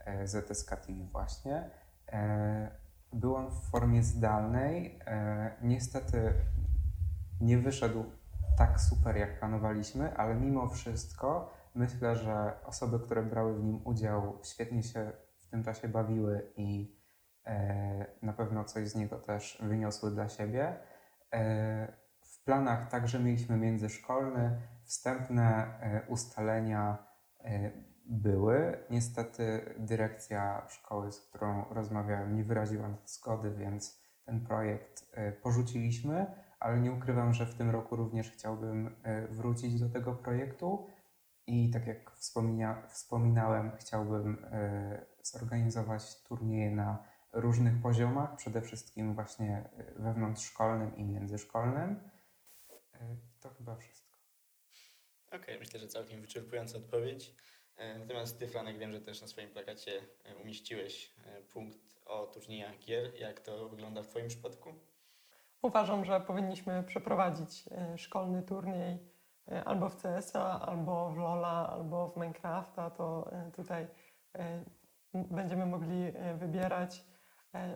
e, 0.00 0.26
ZSK 0.26 0.70
TV 0.70 0.92
właśnie. 1.12 1.70
E, 2.12 2.68
byłem 3.12 3.50
w 3.50 3.70
formie 3.70 4.02
zdalnej. 4.02 4.98
Niestety 5.62 6.32
nie 7.40 7.58
wyszedł 7.58 8.04
tak 8.58 8.80
super, 8.80 9.16
jak 9.16 9.38
planowaliśmy, 9.38 10.16
ale 10.16 10.34
mimo 10.34 10.68
wszystko 10.68 11.54
myślę, 11.74 12.16
że 12.16 12.52
osoby, 12.64 13.00
które 13.00 13.22
brały 13.22 13.54
w 13.54 13.64
nim 13.64 13.80
udział, 13.84 14.38
świetnie 14.42 14.82
się 14.82 15.12
w 15.40 15.46
tym 15.46 15.64
czasie 15.64 15.88
bawiły 15.88 16.52
i 16.56 16.96
na 18.22 18.32
pewno 18.32 18.64
coś 18.64 18.88
z 18.88 18.94
niego 18.94 19.18
też 19.18 19.62
wyniosły 19.62 20.10
dla 20.10 20.28
siebie. 20.28 20.76
W 22.20 22.44
planach 22.44 22.90
także 22.90 23.20
mieliśmy 23.20 23.56
międzyszkolny, 23.56 24.60
wstępne 24.84 25.66
ustalenia 26.08 27.14
E, 27.44 27.70
były. 28.06 28.78
Niestety 28.90 29.74
dyrekcja 29.78 30.66
szkoły, 30.68 31.12
z 31.12 31.20
którą 31.20 31.64
rozmawiałem, 31.70 32.36
nie 32.36 32.44
wyraziła 32.44 32.96
zgody, 33.04 33.50
więc 33.50 34.02
ten 34.24 34.40
projekt 34.40 35.06
e, 35.12 35.32
porzuciliśmy, 35.32 36.26
ale 36.60 36.80
nie 36.80 36.92
ukrywam, 36.92 37.32
że 37.32 37.46
w 37.46 37.54
tym 37.54 37.70
roku 37.70 37.96
również 37.96 38.30
chciałbym 38.30 38.96
e, 39.02 39.28
wrócić 39.28 39.80
do 39.80 39.88
tego 39.88 40.12
projektu 40.12 40.86
i 41.46 41.70
tak 41.70 41.86
jak 41.86 42.10
wspomina, 42.10 42.86
wspominałem, 42.88 43.76
chciałbym 43.76 44.44
e, 44.44 45.06
zorganizować 45.22 46.22
turnieje 46.22 46.70
na 46.70 47.04
różnych 47.32 47.82
poziomach, 47.82 48.36
przede 48.36 48.62
wszystkim 48.62 49.14
właśnie 49.14 49.70
wewnątrzszkolnym 49.96 50.96
i 50.96 51.04
międzyszkolnym. 51.04 52.10
To 53.40 53.50
chyba 53.50 53.76
wszystko. 53.76 54.18
Okej, 55.26 55.40
okay, 55.40 55.58
myślę, 55.58 55.80
że 55.80 55.88
całkiem 55.88 56.20
wyczerpująca 56.20 56.78
odpowiedź. 56.78 57.34
Natomiast 57.98 58.38
Ty, 58.38 58.48
Franek, 58.48 58.78
wiem, 58.78 58.92
że 58.92 59.00
też 59.00 59.20
na 59.20 59.26
swoim 59.26 59.50
plakacie 59.50 60.00
umieściłeś 60.42 61.14
punkt 61.52 62.00
o 62.04 62.26
turniejach 62.26 62.78
gier. 62.78 63.14
Jak 63.14 63.40
to 63.40 63.68
wygląda 63.68 64.02
w 64.02 64.08
Twoim 64.08 64.28
przypadku? 64.28 64.74
Uważam, 65.62 66.04
że 66.04 66.20
powinniśmy 66.20 66.82
przeprowadzić 66.82 67.64
e, 67.70 67.98
szkolny 67.98 68.42
turniej 68.42 68.92
e, 68.92 68.98
albo 69.64 69.88
w 69.88 70.02
CS-a, 70.02 70.60
albo 70.60 71.10
w 71.10 71.16
LoL'a, 71.16 71.66
albo 71.72 72.08
w 72.08 72.16
Minecrafta. 72.16 72.90
To 72.90 73.32
e, 73.32 73.50
tutaj 73.50 73.86
będziemy 75.14 75.66
mogli 75.66 76.12
wybierać. 76.34 77.04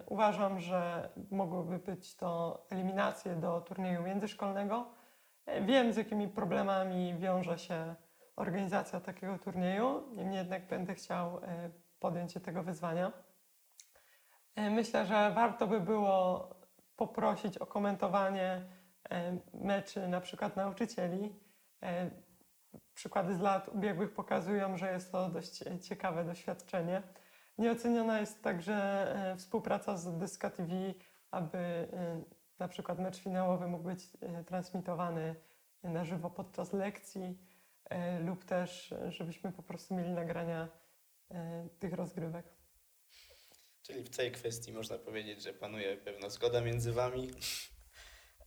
Uważam, 0.06 0.60
że 0.60 1.08
mogłyby 1.30 1.78
być 1.78 2.16
to 2.16 2.62
eliminacje 2.70 3.36
do 3.36 3.60
turnieju 3.60 4.02
międzyszkolnego. 4.02 4.86
Wiem, 5.62 5.92
z 5.92 5.96
jakimi 5.96 6.28
problemami 6.28 7.14
wiąże 7.18 7.58
się 7.58 7.94
organizacja 8.36 9.00
takiego 9.00 9.38
turnieju, 9.38 10.02
niemniej 10.16 10.38
jednak 10.38 10.68
będę 10.68 10.94
chciał 10.94 11.40
podjąć 12.00 12.32
się 12.32 12.40
tego 12.40 12.62
wyzwania. 12.62 13.12
Myślę, 14.56 15.06
że 15.06 15.30
warto 15.34 15.66
by 15.66 15.80
było 15.80 16.48
poprosić 16.96 17.58
o 17.58 17.66
komentowanie 17.66 18.64
e, 19.10 19.38
meczy 19.54 20.08
na 20.08 20.20
przykład 20.20 20.56
nauczycieli. 20.56 21.34
E, 21.82 22.10
przykłady 22.94 23.34
z 23.34 23.40
lat 23.40 23.68
ubiegłych 23.68 24.14
pokazują, 24.14 24.76
że 24.76 24.92
jest 24.92 25.12
to 25.12 25.28
dość 25.28 25.64
ciekawe 25.82 26.24
doświadczenie. 26.24 27.02
Nieoceniona 27.58 28.20
jest 28.20 28.42
także 28.42 28.74
e, 29.32 29.36
współpraca 29.36 29.96
z 29.96 30.18
Dyska 30.18 30.50
TV, 30.50 30.72
aby 31.30 31.88
na 32.58 32.68
przykład 32.68 32.98
mecz 32.98 33.18
finałowy 33.18 33.68
mógł 33.68 33.84
być 33.84 34.08
transmitowany 34.46 35.34
na 35.82 36.04
żywo 36.04 36.30
podczas 36.30 36.72
lekcji 36.72 37.38
lub 38.20 38.44
też, 38.44 38.94
żebyśmy 39.08 39.52
po 39.52 39.62
prostu 39.62 39.94
mieli 39.94 40.10
nagrania 40.10 40.68
tych 41.78 41.92
rozgrywek. 41.92 42.46
Czyli 43.82 44.04
w 44.04 44.16
tej 44.16 44.32
kwestii 44.32 44.72
można 44.72 44.98
powiedzieć, 44.98 45.42
że 45.42 45.52
panuje 45.52 45.96
pewna 45.96 46.28
zgoda 46.28 46.60
między 46.60 46.92
Wami. 46.92 47.30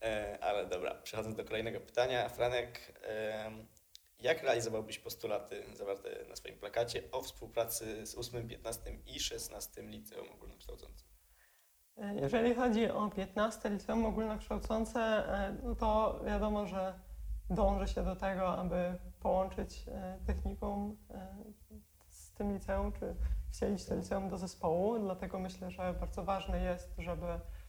E, 0.02 0.38
ale 0.40 0.66
dobra, 0.66 0.94
przechodząc 0.94 1.36
do 1.36 1.44
kolejnego 1.44 1.80
pytania. 1.80 2.28
Franek, 2.28 3.00
jak 4.20 4.42
realizowałbyś 4.42 4.98
postulaty 4.98 5.64
zawarte 5.74 6.24
na 6.28 6.36
swoim 6.36 6.58
plakacie 6.58 7.02
o 7.12 7.22
współpracy 7.22 8.06
z 8.06 8.18
8, 8.18 8.48
15 8.48 8.98
i 9.06 9.20
16 9.20 9.82
liceum 9.82 10.28
ogólnokształcącym? 10.34 11.08
E, 11.96 12.14
jeżeli 12.14 12.54
chodzi 12.54 12.90
o 12.90 13.10
15 13.10 13.70
liceum 13.70 14.06
ogólnokształcące, 14.06 15.00
e, 15.00 15.56
no 15.62 15.74
to 15.74 16.20
wiadomo, 16.26 16.66
że 16.66 17.00
dąży 17.50 17.94
się 17.94 18.04
do 18.04 18.16
tego, 18.16 18.58
aby 18.58 18.98
połączyć 19.20 19.84
technikum 20.26 20.96
z 22.08 22.32
tym 22.32 22.54
liceum, 22.54 22.92
czy 22.92 23.14
wcielić 23.52 23.84
to 23.84 23.94
liceum 23.94 24.28
do 24.28 24.38
zespołu, 24.38 24.98
dlatego 24.98 25.38
myślę, 25.38 25.70
że 25.70 25.94
bardzo 26.00 26.24
ważne 26.24 26.62
jest, 26.62 26.94
żeby 26.98 27.26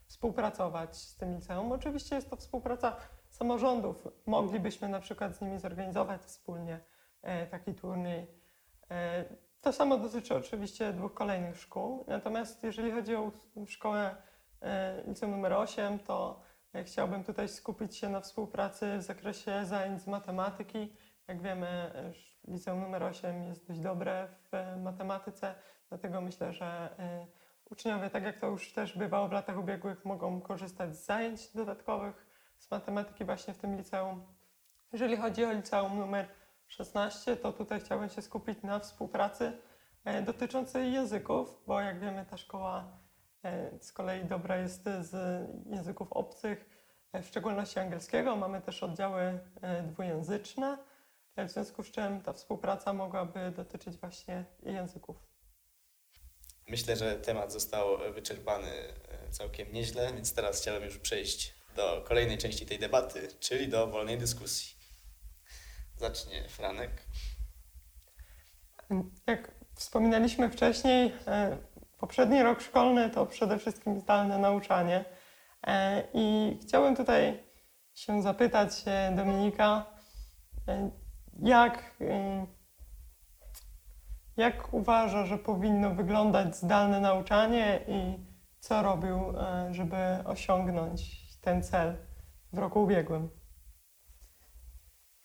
współpracować 0.08 0.98
z 0.98 1.18
tym 1.18 1.36
liceum. 1.36 1.72
Oczywiście 1.72 2.16
jest 2.16 2.30
to 2.30 2.36
współpraca 2.36 2.96
samorządów. 3.30 4.08
Moglibyśmy 4.26 4.90
na 4.90 5.00
przykład 5.00 5.36
z 5.36 5.42
nimi 5.42 5.60
zorganizować 5.60 6.22
wspólnie 6.22 6.80
e, 7.22 7.48
taki 7.48 7.74
turniej. 7.74 8.28
E, 8.92 9.26
to 9.62 9.74
samo 9.74 9.98
dotyczy 9.98 10.36
oczywiście 10.36 10.94
dwóch 10.94 11.14
kolejnych 11.14 11.58
szkół. 11.58 12.06
Natomiast 12.08 12.64
jeżeli 12.64 12.92
chodzi 12.92 13.16
o 13.16 13.32
szkołę 13.68 14.16
e, 14.62 15.04
liceum 15.08 15.32
numer 15.32 15.54
8, 15.54 16.00
to 16.00 16.42
chciałbym 16.84 17.24
tutaj 17.24 17.50
skupić 17.50 17.96
się 17.98 18.10
na 18.10 18.22
współpracy 18.22 18.98
w 18.98 19.02
zakresie 19.02 19.66
zajęć 19.66 20.02
z 20.02 20.08
matematyki. 20.08 20.96
Jak 21.28 21.42
wiemy, 21.42 21.92
liceum 22.48 22.82
numer 22.82 23.04
8 23.04 23.44
jest 23.44 23.68
dość 23.68 23.80
dobre 23.80 24.28
w 24.52 24.82
matematyce. 24.82 25.56
Dlatego 25.90 26.22
myślę, 26.22 26.54
że 26.54 26.90
uczniowie, 27.74 28.10
tak 28.10 28.24
jak 28.24 28.40
to 28.40 28.48
już 28.48 28.74
też 28.74 28.98
bywało 28.98 29.28
w 29.28 29.32
latach 29.32 29.60
ubiegłych, 29.60 30.06
mogą 30.06 30.42
korzystać 30.42 30.96
z 30.96 31.06
zajęć 31.06 31.48
dodatkowych 31.48 32.26
z 32.58 32.72
matematyki 32.72 33.26
właśnie 33.26 33.54
w 33.54 33.58
tym 33.58 33.78
liceum. 33.78 34.26
Jeżeli 34.92 35.18
chodzi 35.18 35.46
o 35.46 35.52
liceum 35.52 36.00
numer 36.00 36.28
16, 36.68 37.36
to 37.36 37.54
tutaj 37.54 37.80
chciałbym 37.80 38.10
się 38.10 38.22
skupić 38.22 38.62
na 38.64 38.80
współpracy 38.80 39.52
e, 40.06 40.22
dotyczącej 40.22 40.94
języków, 40.94 41.64
bo 41.68 41.82
jak 41.82 42.00
wiemy 42.00 42.26
ta 42.26 42.38
szkoła 42.38 42.98
e, 43.44 43.80
z 43.80 43.94
kolei 43.94 44.26
dobra 44.26 44.58
jest 44.58 44.84
z 45.00 45.12
języków 45.66 46.14
obcych, 46.14 46.70
e, 47.14 47.22
w 47.22 47.28
szczególności 47.28 47.80
angielskiego. 47.80 48.36
Mamy 48.36 48.62
też 48.62 48.84
oddziały 48.84 49.40
dwujęzyczne, 49.84 50.78
w 51.38 51.50
związku 51.50 51.84
z 51.84 51.92
czym 51.92 52.22
ta 52.22 52.34
współpraca 52.34 52.94
mogłaby 52.94 53.52
dotyczyć 53.52 53.98
właśnie 53.98 54.46
języków. 54.64 55.33
Myślę, 56.74 56.96
że 56.96 57.16
temat 57.16 57.52
został 57.52 57.98
wyczerpany 58.14 58.68
e, 58.68 59.32
całkiem 59.32 59.74
nieźle, 59.74 60.14
więc 60.14 60.34
teraz 60.34 60.62
chciałem 60.62 60.84
już 60.84 60.98
przejść 60.98 61.54
do 61.76 62.04
kolejnej 62.08 62.38
części 62.38 62.66
tej 62.66 62.80
debaty, 62.80 63.28
czyli 63.40 63.68
do 63.68 63.88
wolnej 63.88 64.18
dyskusji. 64.18 64.76
Zacznie 65.98 66.50
Franek. 66.50 66.92
Jak 69.28 69.52
wspominaliśmy 69.76 70.50
wcześniej, 70.50 71.14
e, 71.28 71.58
poprzedni 72.00 72.44
rok 72.44 72.62
szkolny 72.62 73.10
to 73.10 73.26
przede 73.26 73.60
wszystkim 73.60 74.00
zdalne 74.00 74.38
nauczanie. 74.38 75.06
E, 75.68 76.04
I 76.14 76.58
chciałbym 76.62 76.96
tutaj 76.96 77.44
się 77.94 78.22
zapytać 78.22 78.72
Dominika, 79.16 79.86
jak 81.40 81.96
jak 84.38 84.74
uważa, 84.74 85.26
że 85.26 85.38
powinno 85.38 85.90
wyglądać 85.90 86.58
zdalne 86.58 87.02
nauczanie 87.02 87.80
i 87.88 88.18
co 88.60 88.84
robił, 88.84 89.16
e, 89.16 89.74
żeby 89.74 89.98
osiągnąć 90.26 91.28
ten 91.42 91.64
cel 91.64 91.98
w 92.54 92.58
roku 92.58 92.84
ubiegłym? 92.84 93.30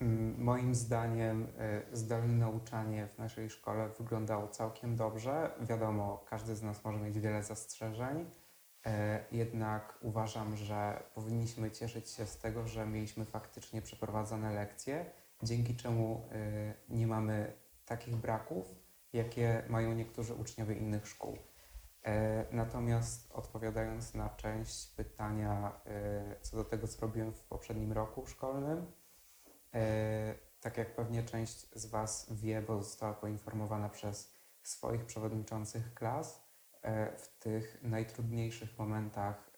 Mm, 0.00 0.44
moim 0.44 0.74
zdaniem 0.74 1.46
e, 1.58 1.82
zdalne 1.96 2.34
nauczanie 2.34 3.06
w 3.06 3.18
naszej 3.18 3.50
szkole 3.50 3.88
wyglądało 3.98 4.48
całkiem 4.48 4.96
dobrze. 4.96 5.50
Wiadomo, 5.60 6.24
każdy 6.28 6.56
z 6.56 6.62
nas 6.62 6.84
może 6.84 6.98
mieć 6.98 7.18
wiele 7.18 7.42
zastrzeżeń, 7.42 8.30
e, 8.86 9.24
jednak 9.32 9.98
uważam, 10.02 10.56
że 10.56 11.02
powinniśmy 11.14 11.70
cieszyć 11.70 12.10
się 12.10 12.26
z 12.26 12.38
tego, 12.38 12.66
że 12.66 12.86
mieliśmy 12.86 13.24
faktycznie 13.24 13.82
przeprowadzone 13.82 14.52
lekcje, 14.52 15.04
dzięki 15.42 15.76
czemu 15.76 16.28
nie 16.88 17.06
mamy 17.06 17.52
takich 17.86 18.16
braków, 18.16 18.74
jakie 19.12 19.62
mają 19.68 19.94
niektórzy 19.94 20.34
uczniowie 20.34 20.74
innych 20.74 21.08
szkół. 21.08 21.38
E, 22.04 22.44
natomiast 22.50 23.32
odpowiadając 23.32 24.14
na 24.14 24.28
część 24.28 24.94
pytania 24.94 25.80
e, 25.86 26.36
co 26.40 26.56
do 26.56 26.64
tego, 26.64 26.88
co 26.88 27.00
robiłem 27.00 27.32
w 27.32 27.42
poprzednim 27.42 27.92
roku 27.92 28.26
szkolnym, 28.26 28.92
e, 29.74 30.34
tak 30.60 30.76
jak 30.76 30.94
pewnie 30.94 31.22
część 31.22 31.70
z 31.74 31.86
Was 31.86 32.26
wie, 32.30 32.62
bo 32.62 32.82
została 32.82 33.14
poinformowana 33.14 33.88
przez 33.88 34.34
swoich 34.62 35.04
przewodniczących 35.04 35.94
klas, 35.94 36.48
w 37.18 37.38
tych 37.38 37.82
najtrudniejszych 37.82 38.78
momentach 38.78 39.50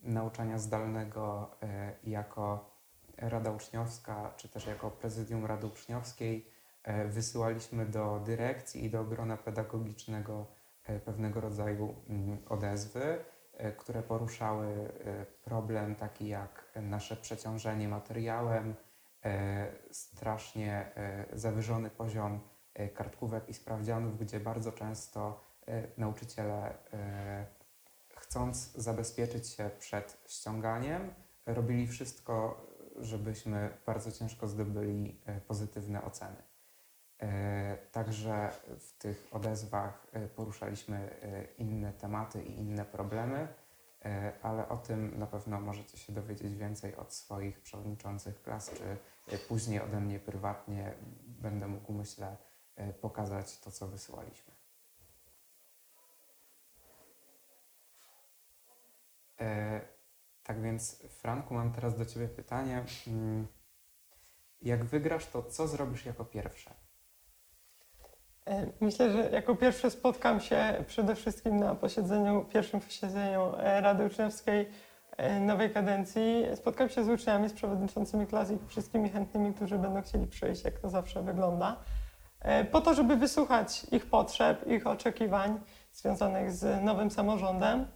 nauczania 0.00 0.58
zdalnego 0.58 1.56
jako 2.04 2.76
Rada 3.16 3.50
Uczniowska, 3.50 4.34
czy 4.36 4.48
też 4.48 4.66
jako 4.66 4.90
Prezydium 4.90 5.46
Rady 5.46 5.66
Uczniowskiej, 5.66 6.50
wysyłaliśmy 7.08 7.86
do 7.86 8.20
dyrekcji 8.26 8.84
i 8.84 8.90
do 8.90 9.04
grona 9.04 9.36
pedagogicznego 9.36 10.46
e, 10.84 11.00
pewnego 11.00 11.40
rodzaju 11.40 11.94
mm, 12.08 12.38
odezwy, 12.48 13.24
e, 13.52 13.72
które 13.72 14.02
poruszały 14.02 14.92
problem 15.44 15.94
taki 15.94 16.28
jak 16.28 16.72
nasze 16.82 17.16
przeciążenie 17.16 17.88
materiałem, 17.88 18.74
strasznie 19.90 20.90
zawyżony 21.32 21.90
poziom 21.90 22.40
kartkówek 22.94 23.48
i 23.48 23.54
sprawdzianów, 23.54 24.18
gdzie 24.18 24.40
bardzo 24.40 24.72
często 24.72 25.40
nauczyciele 25.96 26.74
chcąc 28.16 28.72
zabezpieczyć 28.72 29.48
się 29.48 29.70
przed 29.78 30.22
ściąganiem, 30.26 31.14
robili 31.46 31.86
wszystko, 31.86 32.66
żebyśmy 32.96 33.70
bardzo 33.86 34.12
ciężko 34.12 34.48
zdobyli 34.48 35.20
pozytywne 35.46 36.04
oceny. 36.04 36.47
Także 37.92 38.50
w 38.78 38.92
tych 38.98 39.28
odezwach 39.32 40.06
poruszaliśmy 40.36 41.10
inne 41.58 41.92
tematy 41.92 42.42
i 42.42 42.58
inne 42.58 42.84
problemy, 42.84 43.48
ale 44.42 44.68
o 44.68 44.76
tym 44.76 45.18
na 45.18 45.26
pewno 45.26 45.60
możecie 45.60 45.98
się 45.98 46.12
dowiedzieć 46.12 46.54
więcej 46.54 46.96
od 46.96 47.12
swoich 47.12 47.60
przewodniczących 47.60 48.42
klas, 48.42 48.70
czy 48.70 49.38
później 49.38 49.80
ode 49.80 50.00
mnie 50.00 50.18
prywatnie 50.18 50.94
będę 51.26 51.68
mógł, 51.68 51.92
myślę, 51.92 52.36
pokazać 53.00 53.60
to, 53.60 53.70
co 53.70 53.88
wysyłaliśmy. 53.88 54.54
Tak 60.42 60.62
więc, 60.62 61.02
Franku, 61.08 61.54
mam 61.54 61.72
teraz 61.72 61.98
do 61.98 62.04
Ciebie 62.04 62.28
pytanie. 62.28 62.84
Mm, 63.06 63.46
jak 64.62 64.84
wygrasz, 64.84 65.26
to 65.26 65.42
co 65.42 65.68
zrobisz 65.68 66.06
jako 66.06 66.24
pierwsze? 66.24 66.74
E, 68.48 68.66
myślę, 68.80 69.12
że 69.12 69.30
jako 69.30 69.54
pierwsze 69.54 69.90
spotkam 69.90 70.40
się 70.40 70.84
przede 70.86 71.14
wszystkim 71.14 71.56
na 71.56 71.74
posiedzeniu, 71.74 72.44
pierwszym 72.44 72.80
posiedzeniu 72.80 73.52
e, 73.58 73.80
Rady 73.80 74.04
Uczniowskiej 74.04 74.68
e, 75.16 75.40
nowej 75.40 75.70
kadencji. 75.70 76.46
Spotkam 76.54 76.88
się 76.88 77.04
z 77.04 77.08
uczniami, 77.08 77.48
z 77.48 77.52
przewodniczącymi 77.52 78.26
klas 78.26 78.50
i 78.50 78.58
wszystkimi 78.68 79.08
chętnymi, 79.08 79.54
którzy 79.54 79.78
będą 79.78 80.02
chcieli 80.02 80.26
przyjść, 80.26 80.64
jak 80.64 80.78
to 80.78 80.88
zawsze 80.88 81.22
wygląda, 81.22 81.76
po 82.72 82.80
to, 82.80 82.94
żeby 82.94 83.16
wysłuchać 83.16 83.84
ich 83.92 84.06
potrzeb, 84.06 84.66
ich 84.66 84.86
oczekiwań 84.86 85.60
związanych 85.92 86.52
z 86.52 86.84
nowym 86.84 87.10
samorządem 87.10 87.86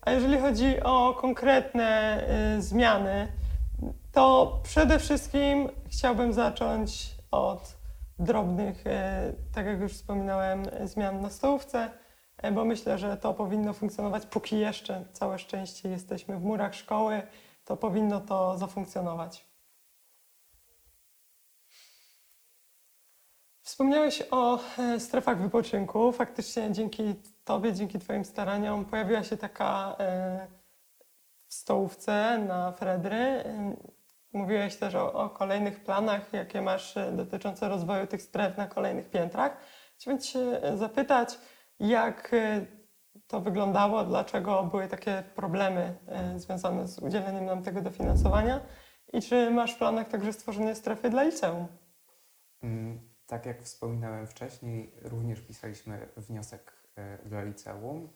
a 0.00 0.10
jeżeli 0.10 0.38
chodzi 0.38 0.82
o 0.82 1.14
konkretne 1.20 2.20
zmiany, 2.58 3.28
to 4.12 4.58
przede 4.62 4.98
wszystkim 4.98 5.68
chciałbym 5.88 6.32
zacząć 6.32 7.14
od 7.30 7.83
drobnych, 8.18 8.86
y, 8.86 8.90
tak 9.54 9.66
jak 9.66 9.80
już 9.80 9.92
wspominałem, 9.92 10.62
zmian 10.84 11.20
na 11.20 11.30
stołówce, 11.30 11.90
y, 12.44 12.52
bo 12.52 12.64
myślę, 12.64 12.98
że 12.98 13.16
to 13.16 13.34
powinno 13.34 13.72
funkcjonować, 13.72 14.26
póki 14.26 14.58
jeszcze 14.58 15.04
całe 15.12 15.38
szczęście 15.38 15.88
jesteśmy 15.88 16.38
w 16.38 16.44
murach 16.44 16.74
szkoły, 16.74 17.22
to 17.64 17.76
powinno 17.76 18.20
to 18.20 18.58
zafunkcjonować. 18.58 19.54
Wspomniałeś 23.64 24.22
o 24.30 24.58
e, 24.78 25.00
strefach 25.00 25.42
wypoczynku. 25.42 26.12
Faktycznie 26.12 26.72
dzięki 26.72 27.14
Tobie, 27.44 27.72
dzięki 27.72 27.98
Twoim 27.98 28.24
staraniom 28.24 28.84
pojawiła 28.84 29.24
się 29.24 29.36
taka 29.36 29.96
e, 29.98 30.46
w 31.46 31.54
stołówce 31.54 32.38
na 32.48 32.72
Fredry. 32.72 33.44
E, 34.34 34.38
mówiłeś 34.38 34.76
też 34.76 34.94
o, 34.94 35.12
o 35.12 35.30
kolejnych 35.30 35.84
planach, 35.84 36.32
jakie 36.32 36.62
masz 36.62 36.94
dotyczące 37.12 37.68
rozwoju 37.68 38.06
tych 38.06 38.22
stref 38.22 38.56
na 38.56 38.66
kolejnych 38.66 39.10
piętrach. 39.10 39.56
Chciałbym 39.96 40.22
Cię 40.22 40.60
zapytać, 40.76 41.38
jak 41.80 42.32
to 43.26 43.40
wyglądało, 43.40 44.04
dlaczego 44.04 44.62
były 44.62 44.88
takie 44.88 45.22
problemy 45.34 45.94
związane 46.36 46.88
z 46.88 46.98
udzieleniem 46.98 47.44
nam 47.44 47.62
tego 47.62 47.80
dofinansowania 47.80 48.60
i 49.12 49.22
czy 49.22 49.50
masz 49.50 49.74
w 49.74 49.78
planach 49.78 50.08
także 50.08 50.32
stworzenie 50.32 50.74
strefy 50.74 51.10
dla 51.10 51.22
liceum? 51.22 51.66
Mm. 52.62 53.14
Tak 53.26 53.46
jak 53.46 53.62
wspominałem 53.62 54.26
wcześniej, 54.26 54.94
również 55.02 55.40
pisaliśmy 55.40 56.08
wniosek 56.16 56.72
e, 56.96 57.18
dla 57.28 57.42
liceum. 57.42 58.08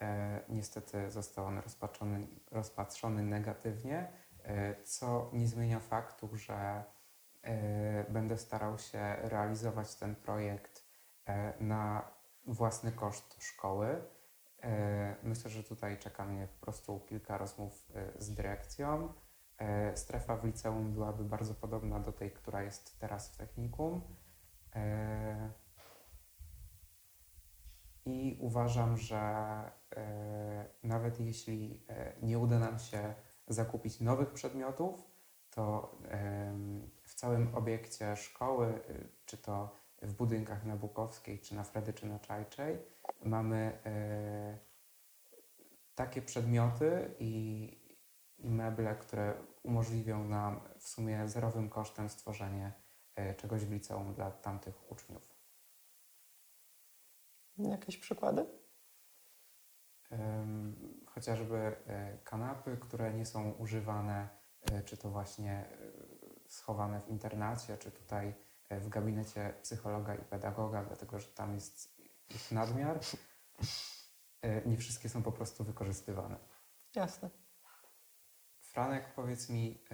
E, 0.00 0.40
niestety 0.48 1.10
został 1.10 1.46
on 1.46 1.58
rozpatrzony, 1.58 2.26
rozpatrzony 2.50 3.22
negatywnie, 3.22 3.98
e, 3.98 4.19
co 4.84 5.30
nie 5.32 5.48
zmienia 5.48 5.80
faktu, 5.80 6.36
że 6.36 6.84
będę 8.08 8.38
starał 8.38 8.78
się 8.78 9.16
realizować 9.16 9.94
ten 9.94 10.16
projekt 10.16 10.84
na 11.60 12.12
własny 12.46 12.92
koszt 12.92 13.42
szkoły. 13.42 14.02
Myślę, 15.22 15.50
że 15.50 15.64
tutaj 15.64 15.98
czeka 15.98 16.24
mnie 16.24 16.46
po 16.46 16.60
prostu 16.60 17.00
kilka 17.00 17.38
rozmów 17.38 17.92
z 18.18 18.34
dyrekcją. 18.34 19.12
Strefa 19.94 20.36
w 20.36 20.44
liceum 20.44 20.92
byłaby 20.92 21.24
bardzo 21.24 21.54
podobna 21.54 22.00
do 22.00 22.12
tej, 22.12 22.30
która 22.30 22.62
jest 22.62 23.00
teraz 23.00 23.34
w 23.34 23.36
technikum. 23.36 24.02
E, 24.74 25.52
I 28.04 28.38
uważam, 28.40 28.96
że 28.96 29.18
e, 29.96 30.66
nawet 30.82 31.20
jeśli 31.20 31.84
e, 31.88 32.12
nie 32.22 32.38
uda 32.38 32.58
nam 32.58 32.78
się 32.78 33.14
zakupić 33.52 34.00
nowych 34.00 34.32
przedmiotów, 34.32 35.10
to 35.50 35.96
w 37.02 37.14
całym 37.14 37.54
obiekcie 37.54 38.16
szkoły, 38.16 38.80
czy 39.26 39.36
to 39.36 39.76
w 40.02 40.12
budynkach 40.12 40.64
na 40.64 40.76
Bukowskiej, 40.76 41.40
czy 41.40 41.54
na 41.54 41.64
Fredy, 41.64 41.92
czy 41.92 42.06
na 42.06 42.18
Czajczej, 42.18 42.78
mamy 43.24 43.78
takie 45.94 46.22
przedmioty 46.22 47.14
i, 47.18 47.68
i 48.38 48.50
meble, 48.50 48.94
które 48.94 49.34
umożliwią 49.62 50.24
nam 50.24 50.60
w 50.78 50.88
sumie 50.88 51.28
zerowym 51.28 51.68
kosztem 51.68 52.08
stworzenie 52.08 52.72
E, 53.20 53.34
czegoś 53.34 53.64
w 53.64 53.72
liceum 53.72 54.14
dla 54.14 54.30
tamtych 54.30 54.92
uczniów. 54.92 55.22
Jakieś 57.58 57.98
przykłady? 57.98 58.46
Chociażby 61.14 61.56
e, 61.56 62.18
kanapy, 62.24 62.76
które 62.80 63.14
nie 63.14 63.26
są 63.26 63.50
używane, 63.50 64.28
e, 64.72 64.82
czy 64.82 64.96
to 64.96 65.10
właśnie 65.10 65.64
schowane 66.46 67.00
w 67.00 67.08
internacie, 67.08 67.78
czy 67.78 67.90
tutaj 67.90 68.34
w 68.70 68.88
gabinecie 68.88 69.54
psychologa 69.62 70.14
i 70.14 70.24
pedagoga, 70.24 70.84
dlatego 70.84 71.18
że 71.18 71.28
tam 71.28 71.54
jest 71.54 72.00
ich 72.30 72.52
nadmiar. 72.52 73.00
Nie 74.66 74.76
wszystkie 74.76 75.08
są 75.08 75.22
po 75.22 75.32
prostu 75.32 75.64
wykorzystywane. 75.64 76.36
Jasne. 76.94 77.30
Franek, 78.60 79.14
powiedz 79.14 79.48
mi, 79.48 79.84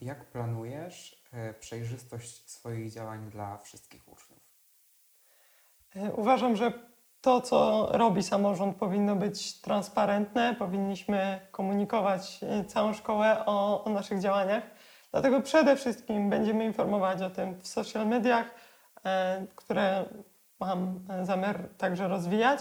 jak 0.00 0.30
planujesz 0.30 1.18
E, 1.32 1.54
przejrzystość 1.54 2.50
swoich 2.50 2.92
działań 2.92 3.30
dla 3.30 3.58
wszystkich 3.58 4.08
uczniów? 4.08 4.40
E, 5.96 6.12
uważam, 6.12 6.56
że 6.56 6.72
to, 7.20 7.40
co 7.40 7.88
robi 7.90 8.22
samorząd, 8.22 8.76
powinno 8.76 9.16
być 9.16 9.60
transparentne. 9.60 10.54
Powinniśmy 10.54 11.40
komunikować 11.50 12.40
e, 12.42 12.64
całą 12.64 12.92
szkołę 12.92 13.42
o, 13.46 13.84
o 13.84 13.90
naszych 13.90 14.20
działaniach. 14.20 14.62
Dlatego 15.10 15.40
przede 15.40 15.76
wszystkim 15.76 16.30
będziemy 16.30 16.64
informować 16.64 17.22
o 17.22 17.30
tym 17.30 17.60
w 17.60 17.68
social 17.68 18.06
mediach, 18.06 18.54
które 19.56 20.04
mam 20.60 21.00
zamiar 21.22 21.68
także 21.78 22.08
rozwijać, 22.08 22.60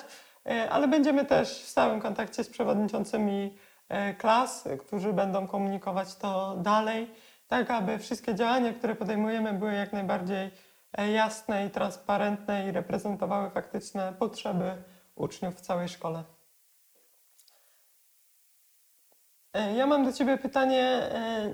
ale 0.69 0.87
będziemy 0.87 1.25
też 1.25 1.49
w 1.49 1.67
stałym 1.67 2.01
kontakcie 2.01 2.43
z 2.43 2.49
przewodniczącymi 2.49 3.57
klas, 4.17 4.67
którzy 4.79 5.13
będą 5.13 5.47
komunikować 5.47 6.15
to 6.15 6.55
dalej 6.55 7.07
tak 7.47 7.71
aby 7.71 7.99
wszystkie 7.99 8.35
działania, 8.35 8.73
które 8.73 8.95
podejmujemy, 8.95 9.53
były 9.53 9.73
jak 9.73 9.93
najbardziej 9.93 10.45
e, 10.45 10.51
jasne 10.97 11.65
i 11.65 11.69
transparentne 11.69 12.67
i 12.67 12.71
reprezentowały 12.71 13.49
faktyczne 13.49 14.13
potrzeby 14.19 14.83
uczniów 15.15 15.55
w 15.55 15.61
całej 15.61 15.89
szkole. 15.89 16.23
E, 19.53 19.73
ja 19.73 19.87
mam 19.87 20.05
do 20.05 20.13
Ciebie 20.13 20.37
pytanie 20.37 20.83
e, 20.83 21.53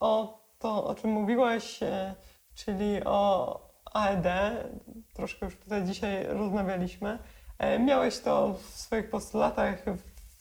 o 0.00 0.44
to, 0.58 0.84
o 0.86 0.94
czym 0.94 1.10
mówiłeś, 1.10 1.80
czyli 2.54 3.04
o 3.04 3.58
AED. 3.84 4.26
Troszkę 5.14 5.46
już 5.46 5.56
tutaj 5.56 5.84
dzisiaj 5.84 6.26
rozmawialiśmy. 6.26 7.18
Miałeś 7.78 8.18
to 8.18 8.54
w 8.54 8.60
swoich 8.60 9.10
postulatach 9.10 9.84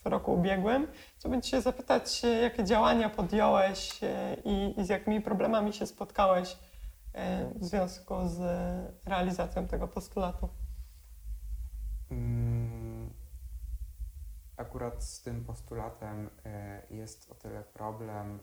w 0.03 0.05
roku 0.05 0.33
ubiegłym. 0.33 0.87
Chciałbym 1.17 1.41
Cię 1.41 1.61
zapytać, 1.61 2.21
jakie 2.41 2.63
działania 2.63 3.09
podjąłeś 3.09 4.03
e, 4.03 4.37
i, 4.45 4.79
i 4.79 4.85
z 4.85 4.89
jakimi 4.89 5.21
problemami 5.21 5.73
się 5.73 5.87
spotkałeś 5.87 6.51
e, 6.51 6.55
w 7.55 7.65
związku 7.65 8.27
z 8.27 8.39
realizacją 9.05 9.67
tego 9.67 9.87
postulatu? 9.87 10.49
Mm, 12.11 13.13
akurat 14.57 15.03
z 15.03 15.21
tym 15.21 15.45
postulatem 15.45 16.29
e, 16.45 16.81
jest 16.89 17.31
o 17.31 17.35
tyle 17.35 17.63
problem, 17.63 18.39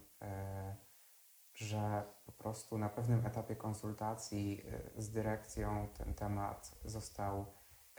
że 1.53 2.03
po 2.25 2.31
prostu 2.31 2.77
na 2.77 2.89
pewnym 2.89 3.25
etapie 3.25 3.55
konsultacji 3.55 4.65
z 4.97 5.11
dyrekcją 5.11 5.87
ten 5.97 6.13
temat 6.13 6.75
został 6.85 7.45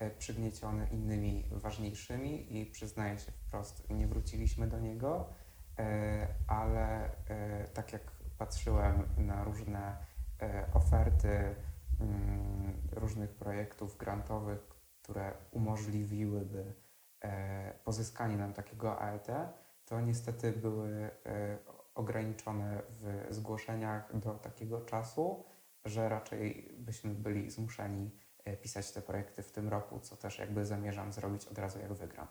E, 0.03 0.11
przygnieciony 0.11 0.89
innymi 0.91 1.45
ważniejszymi 1.51 2.59
i 2.59 2.67
przyznaję 2.67 3.19
się 3.19 3.33
wprost, 3.33 3.91
nie 3.91 4.07
wróciliśmy 4.07 4.67
do 4.67 4.79
niego, 4.79 5.29
e, 5.79 6.27
ale 6.47 7.11
e, 7.29 7.65
tak 7.75 7.93
jak 7.93 8.03
patrzyłem 8.39 9.09
na 9.17 9.45
różne 9.45 9.97
oferty 10.75 11.55
mm, 12.01 12.73
różnych 12.93 13.35
projektów 13.35 13.97
grantowych, 13.97 14.69
które 15.03 15.33
umożliwiłyby 15.51 16.75
pozyskanie 17.85 18.37
nam 18.37 18.53
takiego 18.53 19.01
AET, 19.01 19.27
to 19.85 20.01
niestety 20.01 20.53
były 20.53 21.11
ograniczone 21.95 22.83
w 22.89 23.27
zgłoszeniach 23.31 24.19
do 24.19 24.35
takiego 24.35 24.81
czasu, 24.81 25.45
że 25.85 26.09
raczej 26.09 26.75
byśmy 26.79 27.15
byli 27.15 27.51
zmuszeni 27.51 28.11
e, 28.45 28.57
pisać 28.57 28.93
te 28.93 29.03
projekty 29.03 29.43
w 29.43 29.53
tym 29.53 29.69
roku, 29.69 30.01
co 30.01 30.17
też 30.17 30.39
jakby 30.39 30.67
zamierzam 30.67 31.13
zrobić 31.13 31.47
od 31.47 31.59
razu 31.59 31.79
jak 31.79 31.93
wygram. 31.93 32.29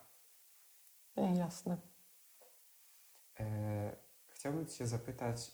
Jasne. 1.35 1.77
E, 3.39 3.95
chciałbym 4.29 4.65
Cię 4.65 4.87
zapytać, 4.87 5.51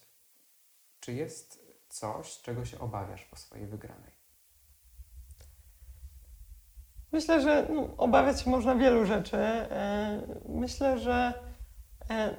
czy 1.00 1.14
jest 1.14 1.67
coś, 1.90 2.42
czego 2.42 2.66
się 2.66 2.80
obawiasz 2.80 3.26
po 3.26 3.36
swojej 3.36 3.68
wygranej? 3.68 4.18
Myślę, 7.12 7.42
że 7.42 7.68
no, 7.70 7.90
obawiać 7.98 8.42
się 8.42 8.50
można 8.50 8.76
wielu 8.76 9.06
rzeczy. 9.06 9.38
E, 9.38 10.22
myślę, 10.50 11.00
że 11.00 11.34
e, 12.10 12.36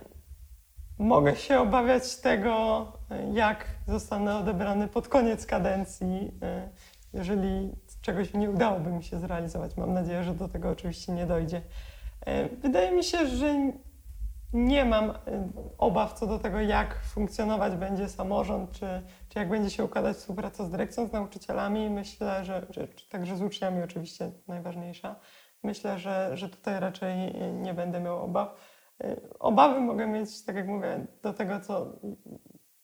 mogę 0.99 1.36
się 1.36 1.61
obawiać 1.61 2.16
tego, 2.16 2.86
e, 3.11 3.32
jak 3.32 3.66
zostanę 3.86 4.36
odebrany 4.36 4.88
pod 4.88 5.09
koniec 5.09 5.46
kadencji, 5.46 6.32
jeżeli 7.12 7.72
czegoś 8.03 8.34
nie 8.34 8.51
udałoby 8.51 8.90
mi 8.90 9.05
się 9.05 9.18
zrealizować. 9.18 9.76
Mam 9.76 9.94
nadzieję, 9.94 10.24
że 10.24 10.34
do 10.34 10.49
tego 10.49 10.70
oczywiście 10.70 11.12
nie 11.12 11.26
dojdzie. 11.26 11.62
Wydaje 12.62 12.92
mi 12.92 13.05
się, 13.05 13.26
że 13.26 13.72
nie 14.53 14.84
mam 14.84 15.12
obaw 15.78 16.12
co 16.12 16.26
do 16.26 16.38
tego, 16.38 16.61
jak 16.61 17.01
funkcjonować 17.03 17.76
będzie 17.76 18.09
samorząd, 18.09 18.70
czy, 18.72 19.03
czy 19.28 19.38
jak 19.38 19.49
będzie 19.49 19.70
się 19.70 19.84
układać 19.84 20.16
współpraca 20.16 20.64
z 20.64 20.70
dyrekcją, 20.70 21.07
z 21.07 21.12
nauczycielami. 21.12 21.90
Myślę, 21.90 22.44
że, 22.44 22.66
że 22.70 22.88
także 23.11 23.36
z 23.36 23.42
uczniami 23.42 23.82
oczywiście 23.82 24.30
najważniejsza. 24.49 25.16
Myślę, 25.62 25.99
że, 25.99 26.36
że 26.36 26.49
tutaj 26.49 26.80
raczej 26.80 27.34
nie 27.53 27.74
będę 27.74 28.01
miał 28.01 28.24
obaw. 28.24 28.55
Obawy 29.38 29.80
mogę 29.80 30.07
mieć, 30.07 30.44
tak 30.44 30.57
jak 30.57 30.66
mówię, 30.66 31.07
do 31.22 31.32
tego, 31.32 31.61
co 31.61 31.92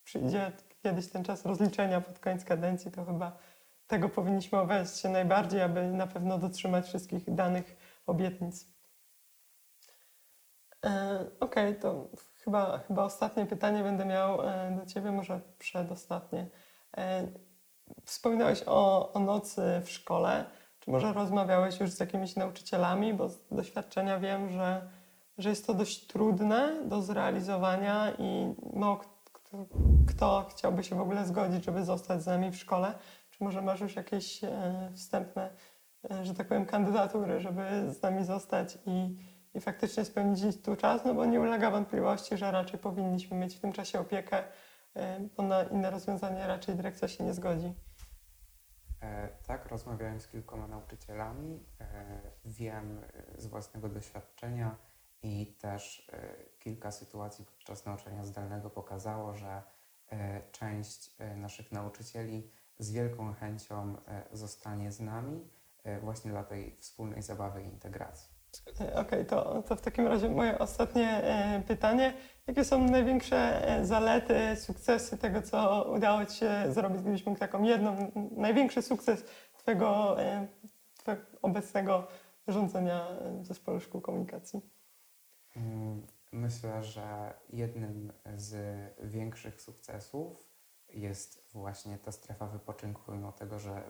przyjdzie 0.05 0.53
kiedyś 0.83 1.11
ten 1.11 1.25
czas 1.25 1.47
rozliczenia 1.47 2.01
pod 2.01 2.19
koniec 2.19 2.45
kadencji, 2.45 2.91
to 2.91 3.05
chyba 3.05 3.39
tego 3.87 4.09
powinniśmy 4.09 4.61
obawiać 4.61 4.97
się 4.97 5.09
najbardziej, 5.09 5.62
aby 5.62 5.93
na 5.93 6.07
pewno 6.07 6.39
dotrzymać 6.39 6.87
wszystkich 6.87 7.35
danych 7.35 7.77
obietnic. 8.07 8.74
E, 10.85 11.20
okej, 11.41 11.68
okay, 11.68 11.74
to 11.74 12.09
chyba, 12.45 12.78
chyba 12.78 13.05
ostatnie 13.05 13.47
pytanie 13.47 13.82
będę 13.82 14.05
miał 14.05 14.43
e, 14.43 14.78
do 14.80 14.87
Ciebie, 14.87 15.12
może 15.12 15.41
przedostatnie. 15.59 16.47
E, 16.97 17.28
wspominałeś 18.05 18.62
o, 18.66 19.12
o 19.12 19.20
nocy 19.20 19.62
w 19.85 19.91
szkole. 19.91 20.45
Czy 20.80 20.91
może 20.91 21.12
rozmawiałeś 21.12 21.80
już 21.80 21.91
z 21.91 22.01
jakimiś 22.01 22.37
nauczycielami? 22.37 23.14
Bo 23.14 23.28
z 23.28 23.39
doświadczenia 23.51 24.18
wiem, 24.18 24.49
że, 24.49 24.89
że 25.39 25.49
jest 25.49 25.66
to 25.66 25.74
dość 25.74 26.07
trudne 26.07 26.72
do 26.85 27.03
zrealizowania 27.03 28.12
i 28.18 28.55
mało 28.72 29.01
kto, 29.32 29.66
kto 30.09 30.47
chciałby 30.51 30.85
się 30.85 30.97
w 30.97 31.01
ogóle 31.01 31.26
zgodzić, 31.26 31.64
żeby 31.64 31.85
zostać 31.85 32.22
z 32.22 32.26
nami 32.26 32.51
w 32.51 32.57
szkole. 32.57 32.95
Czy 33.30 33.45
może 33.45 33.62
masz 33.62 33.80
już 33.80 33.97
jakieś 33.97 34.41
wstępne, 34.95 35.51
że 36.22 36.35
tak 36.35 36.49
powiem, 36.49 36.66
kandydatury, 36.66 37.41
żeby 37.41 37.93
z 37.93 38.03
nami 38.03 38.24
zostać 38.24 38.78
i 38.87 39.16
i 39.55 39.61
faktycznie 39.61 40.05
spędzić 40.05 40.63
tu 40.63 40.77
czas, 40.77 41.05
no 41.05 41.15
bo 41.15 41.25
nie 41.25 41.41
ulega 41.41 41.71
wątpliwości, 41.71 42.37
że 42.37 42.51
raczej 42.51 42.81
powinniśmy 42.81 43.37
mieć 43.37 43.57
w 43.57 43.61
tym 43.61 43.73
czasie 43.73 44.01
opiekę, 44.01 44.43
y, 44.97 45.01
bo 45.37 45.43
na 45.43 45.63
inne 45.63 45.91
rozwiązanie 45.91 46.47
raczej 46.47 46.75
dyrekcja 46.75 47.09
się 47.09 47.25
nie 47.25 47.35
zgodzi. 47.35 47.75
E, 49.03 49.29
tak, 49.47 49.67
rozmawiałem 49.67 50.21
z 50.21 50.29
kilkoma 50.29 50.67
nauczycielami. 50.67 51.67
E, 51.81 52.21
wiem 52.45 53.01
e, 53.37 53.41
z 53.41 53.47
własnego 53.47 53.89
doświadczenia 53.89 54.77
i 55.25 55.47
też 55.47 56.09
e, 56.13 56.35
kilka 56.59 56.91
sytuacji 56.91 57.45
podczas 57.45 57.87
nauczania 57.87 58.25
zdalnego 58.25 58.71
pokazało, 58.71 59.35
że 59.35 59.63
e, 60.13 60.43
część 60.53 61.15
e, 61.19 61.37
naszych 61.37 61.73
nauczycieli 61.73 62.51
z 62.79 62.93
wielką 62.93 63.35
chęcią 63.35 63.97
zostanie 64.33 64.93
z 64.93 65.01
nami 65.01 65.49
właśnie 66.03 66.31
dla 66.31 66.45
tej 66.45 66.77
wspólnej 66.81 67.23
zabawy 67.23 67.63
i 67.63 67.67
integracji. 67.67 68.34
E, 68.81 68.95
okej, 68.95 69.01
okay, 69.01 69.25
to, 69.25 69.63
to 69.63 69.77
w 69.77 69.81
takim 69.81 70.07
razie 70.07 70.29
moje 70.29 70.59
ostatnie 70.59 71.09
e, 71.09 71.63
pytanie. 71.67 72.15
Jakie 72.47 72.65
są 72.65 72.85
największe 72.85 73.69
e, 73.69 73.87
zalety, 73.87 74.57
sukcesy 74.57 75.19
tego, 75.19 75.43
co 75.43 75.91
udało 75.97 76.25
Ci 76.25 76.37
się 76.37 76.65
zrobić? 76.69 77.03
Gdybyś 77.03 77.27
mógł 77.27 77.39
taką 77.39 77.63
jedną, 77.63 78.11
największy 78.37 78.83
sukces 78.83 79.25
Twojego, 79.59 80.17
twojego 80.97 81.23
obecnego 81.43 82.07
rządzenia 82.49 83.07
Zespołu 83.43 83.81
Szkół 83.81 84.01
Komunikacji? 84.01 84.61
Mm, 85.57 86.07
myślę, 86.33 86.83
że 86.83 87.35
jednym 87.51 88.13
z 88.37 88.55
większych 89.03 89.63
sukcesów 89.63 90.55
jest 90.89 91.49
właśnie 91.53 91.99
ta 91.99 92.13
strefa 92.13 92.47
wypoczynku, 92.47 93.13
mimo 93.13 93.33
tego, 93.33 93.59
że 93.59 93.83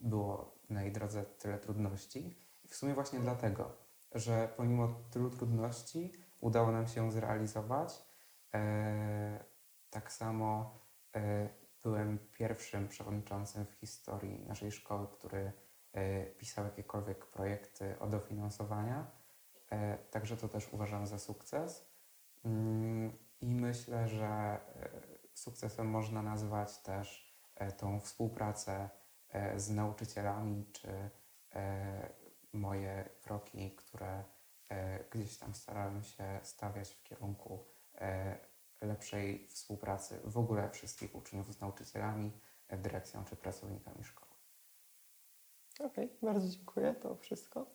było 0.00 0.54
na 0.70 0.82
jej 0.82 0.92
drodze 0.92 1.24
tyle 1.24 1.58
trudności. 1.58 2.36
I 2.64 2.68
w 2.68 2.76
sumie 2.76 2.94
właśnie 2.94 3.20
dlatego 3.20 3.76
że 4.14 4.48
pomimo 4.56 4.88
tylu 5.10 5.30
trudności 5.30 6.12
udało 6.40 6.72
nam 6.72 6.86
się 6.86 7.12
zrealizować. 7.12 8.04
E, 8.54 9.44
tak 9.90 10.12
samo 10.12 10.78
e, 11.16 11.48
byłem 11.82 12.18
pierwszym 12.32 12.88
przewodniczącym 12.88 13.66
w 13.66 13.72
historii 13.72 14.44
naszej 14.46 14.72
szkoły, 14.72 15.06
który 15.12 15.52
e, 15.92 16.26
pisał 16.26 16.64
jakiekolwiek 16.64 17.26
projekty 17.26 17.98
o 17.98 18.06
dofinansowania. 18.06 19.22
Także 20.10 20.36
to 20.36 20.48
też 20.48 20.72
uważam 20.72 21.06
za 21.06 21.18
sukces. 21.18 21.90
Mm, 22.44 23.12
I 23.40 23.54
myślę, 23.54 24.08
że 24.08 24.60
sukcesem 25.34 25.86
można 25.90 26.22
nazwać 26.22 26.78
też 26.78 27.36
tą 27.76 28.00
współpracę 28.00 28.90
z 29.56 29.70
nauczycielami 29.70 30.66
czy 30.72 31.10
moje 32.52 33.08
kroki, 33.22 33.76
które 34.02 34.24
e, 34.68 35.04
gdzieś 35.10 35.36
tam 35.36 35.54
starałem 35.54 36.02
się 36.02 36.40
stawiać 36.42 36.94
w 36.94 37.02
kierunku 37.02 37.64
e, 37.94 38.38
lepszej 38.80 39.48
współpracy 39.48 40.20
w 40.24 40.38
ogóle 40.38 40.70
wszystkich 40.70 41.14
uczniów 41.14 41.54
z 41.54 41.60
nauczycielami, 41.60 42.32
e, 42.68 42.78
dyrekcją 42.78 43.24
czy 43.24 43.36
pracownikami 43.36 44.04
szkoły. 44.04 44.32
Okej, 45.78 46.04
okay, 46.04 46.18
bardzo 46.22 46.48
dziękuję. 46.48 46.94
To 47.02 47.16
wszystko. 47.16 47.74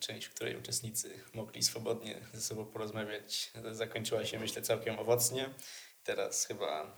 Część, 0.00 0.26
w 0.26 0.34
której 0.34 0.56
uczestnicy 0.56 1.20
mogli 1.34 1.62
swobodnie 1.62 2.20
ze 2.32 2.40
sobą 2.40 2.66
porozmawiać, 2.66 3.52
zakończyła 3.72 4.24
się, 4.24 4.38
myślę, 4.38 4.62
całkiem 4.62 4.98
owocnie. 4.98 5.54
Teraz 6.04 6.46
chyba 6.46 6.96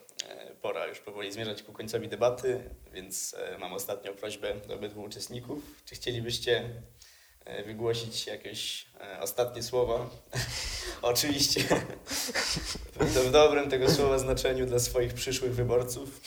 pora 0.62 0.86
już 0.86 1.00
powoli 1.00 1.32
zmierzać 1.32 1.62
ku 1.62 1.72
końcowi 1.72 2.08
debaty, 2.08 2.74
więc 2.92 3.36
mam 3.58 3.72
ostatnią 3.72 4.14
prośbę 4.14 4.54
do 4.54 4.74
obydwu 4.74 5.02
uczestników. 5.02 5.84
Czy 5.84 5.94
chcielibyście 5.94 6.82
wygłosić 7.66 8.26
jakieś 8.26 8.86
ostatnie 9.20 9.62
słowa? 9.62 10.06
Oczywiście 11.02 11.60
w 13.26 13.30
dobrym 13.30 13.70
tego 13.70 13.90
słowa 13.90 14.18
znaczeniu 14.18 14.66
dla 14.66 14.78
swoich 14.78 15.14
przyszłych 15.14 15.54
wyborców. 15.54 16.20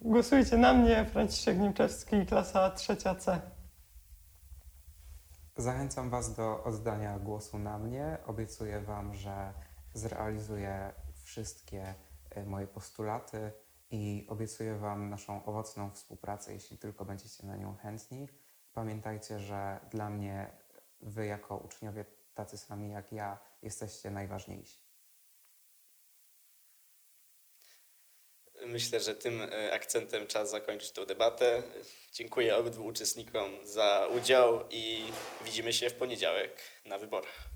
Głosujcie 0.00 0.56
na 0.56 0.74
mnie, 0.74 1.06
Franciszek 1.12 1.58
Niemczewski, 1.58 2.26
klasa 2.26 2.70
trzecia 2.70 3.14
C. 3.14 3.40
Zachęcam 5.56 6.10
Was 6.10 6.34
do 6.34 6.64
oddania 6.64 7.18
głosu 7.18 7.58
na 7.58 7.78
mnie. 7.78 8.18
Obiecuję 8.26 8.80
Wam, 8.80 9.14
że 9.14 9.52
zrealizuję 9.94 10.92
wszystkie 11.24 11.94
e, 12.30 12.44
moje 12.44 12.66
postulaty 12.66 13.52
i 13.90 14.26
obiecuję 14.28 14.78
Wam 14.78 15.10
naszą 15.10 15.44
owocną 15.44 15.90
współpracę, 15.90 16.52
jeśli 16.52 16.78
tylko 16.78 17.04
będziecie 17.04 17.46
na 17.46 17.56
nią 17.56 17.76
chętni. 17.76 18.28
Pamiętajcie, 18.72 19.38
że 19.38 19.80
dla 19.90 20.10
mnie 20.10 20.50
Wy, 21.00 21.26
jako 21.26 21.56
uczniowie 21.56 22.04
tacy 22.34 22.58
sami 22.58 22.90
jak 22.90 23.12
ja, 23.12 23.38
jesteście 23.62 24.10
najważniejsi. 24.10 24.78
Myślę, 28.66 29.00
że 29.00 29.14
tym 29.14 29.42
e, 29.42 29.72
akcentem 29.72 30.26
czas 30.26 30.50
zakończyć 30.50 30.92
tę 30.92 31.06
debatę. 31.06 31.62
Dziękuję 32.12 32.56
obydwu 32.56 32.86
uczestnikom 32.86 33.66
za 33.66 34.08
udział 34.16 34.68
i 34.70 35.04
widzimy 35.44 35.72
się 35.72 35.90
w 35.90 35.94
poniedziałek 35.94 36.58
na 36.84 36.98
wyborach. 36.98 37.51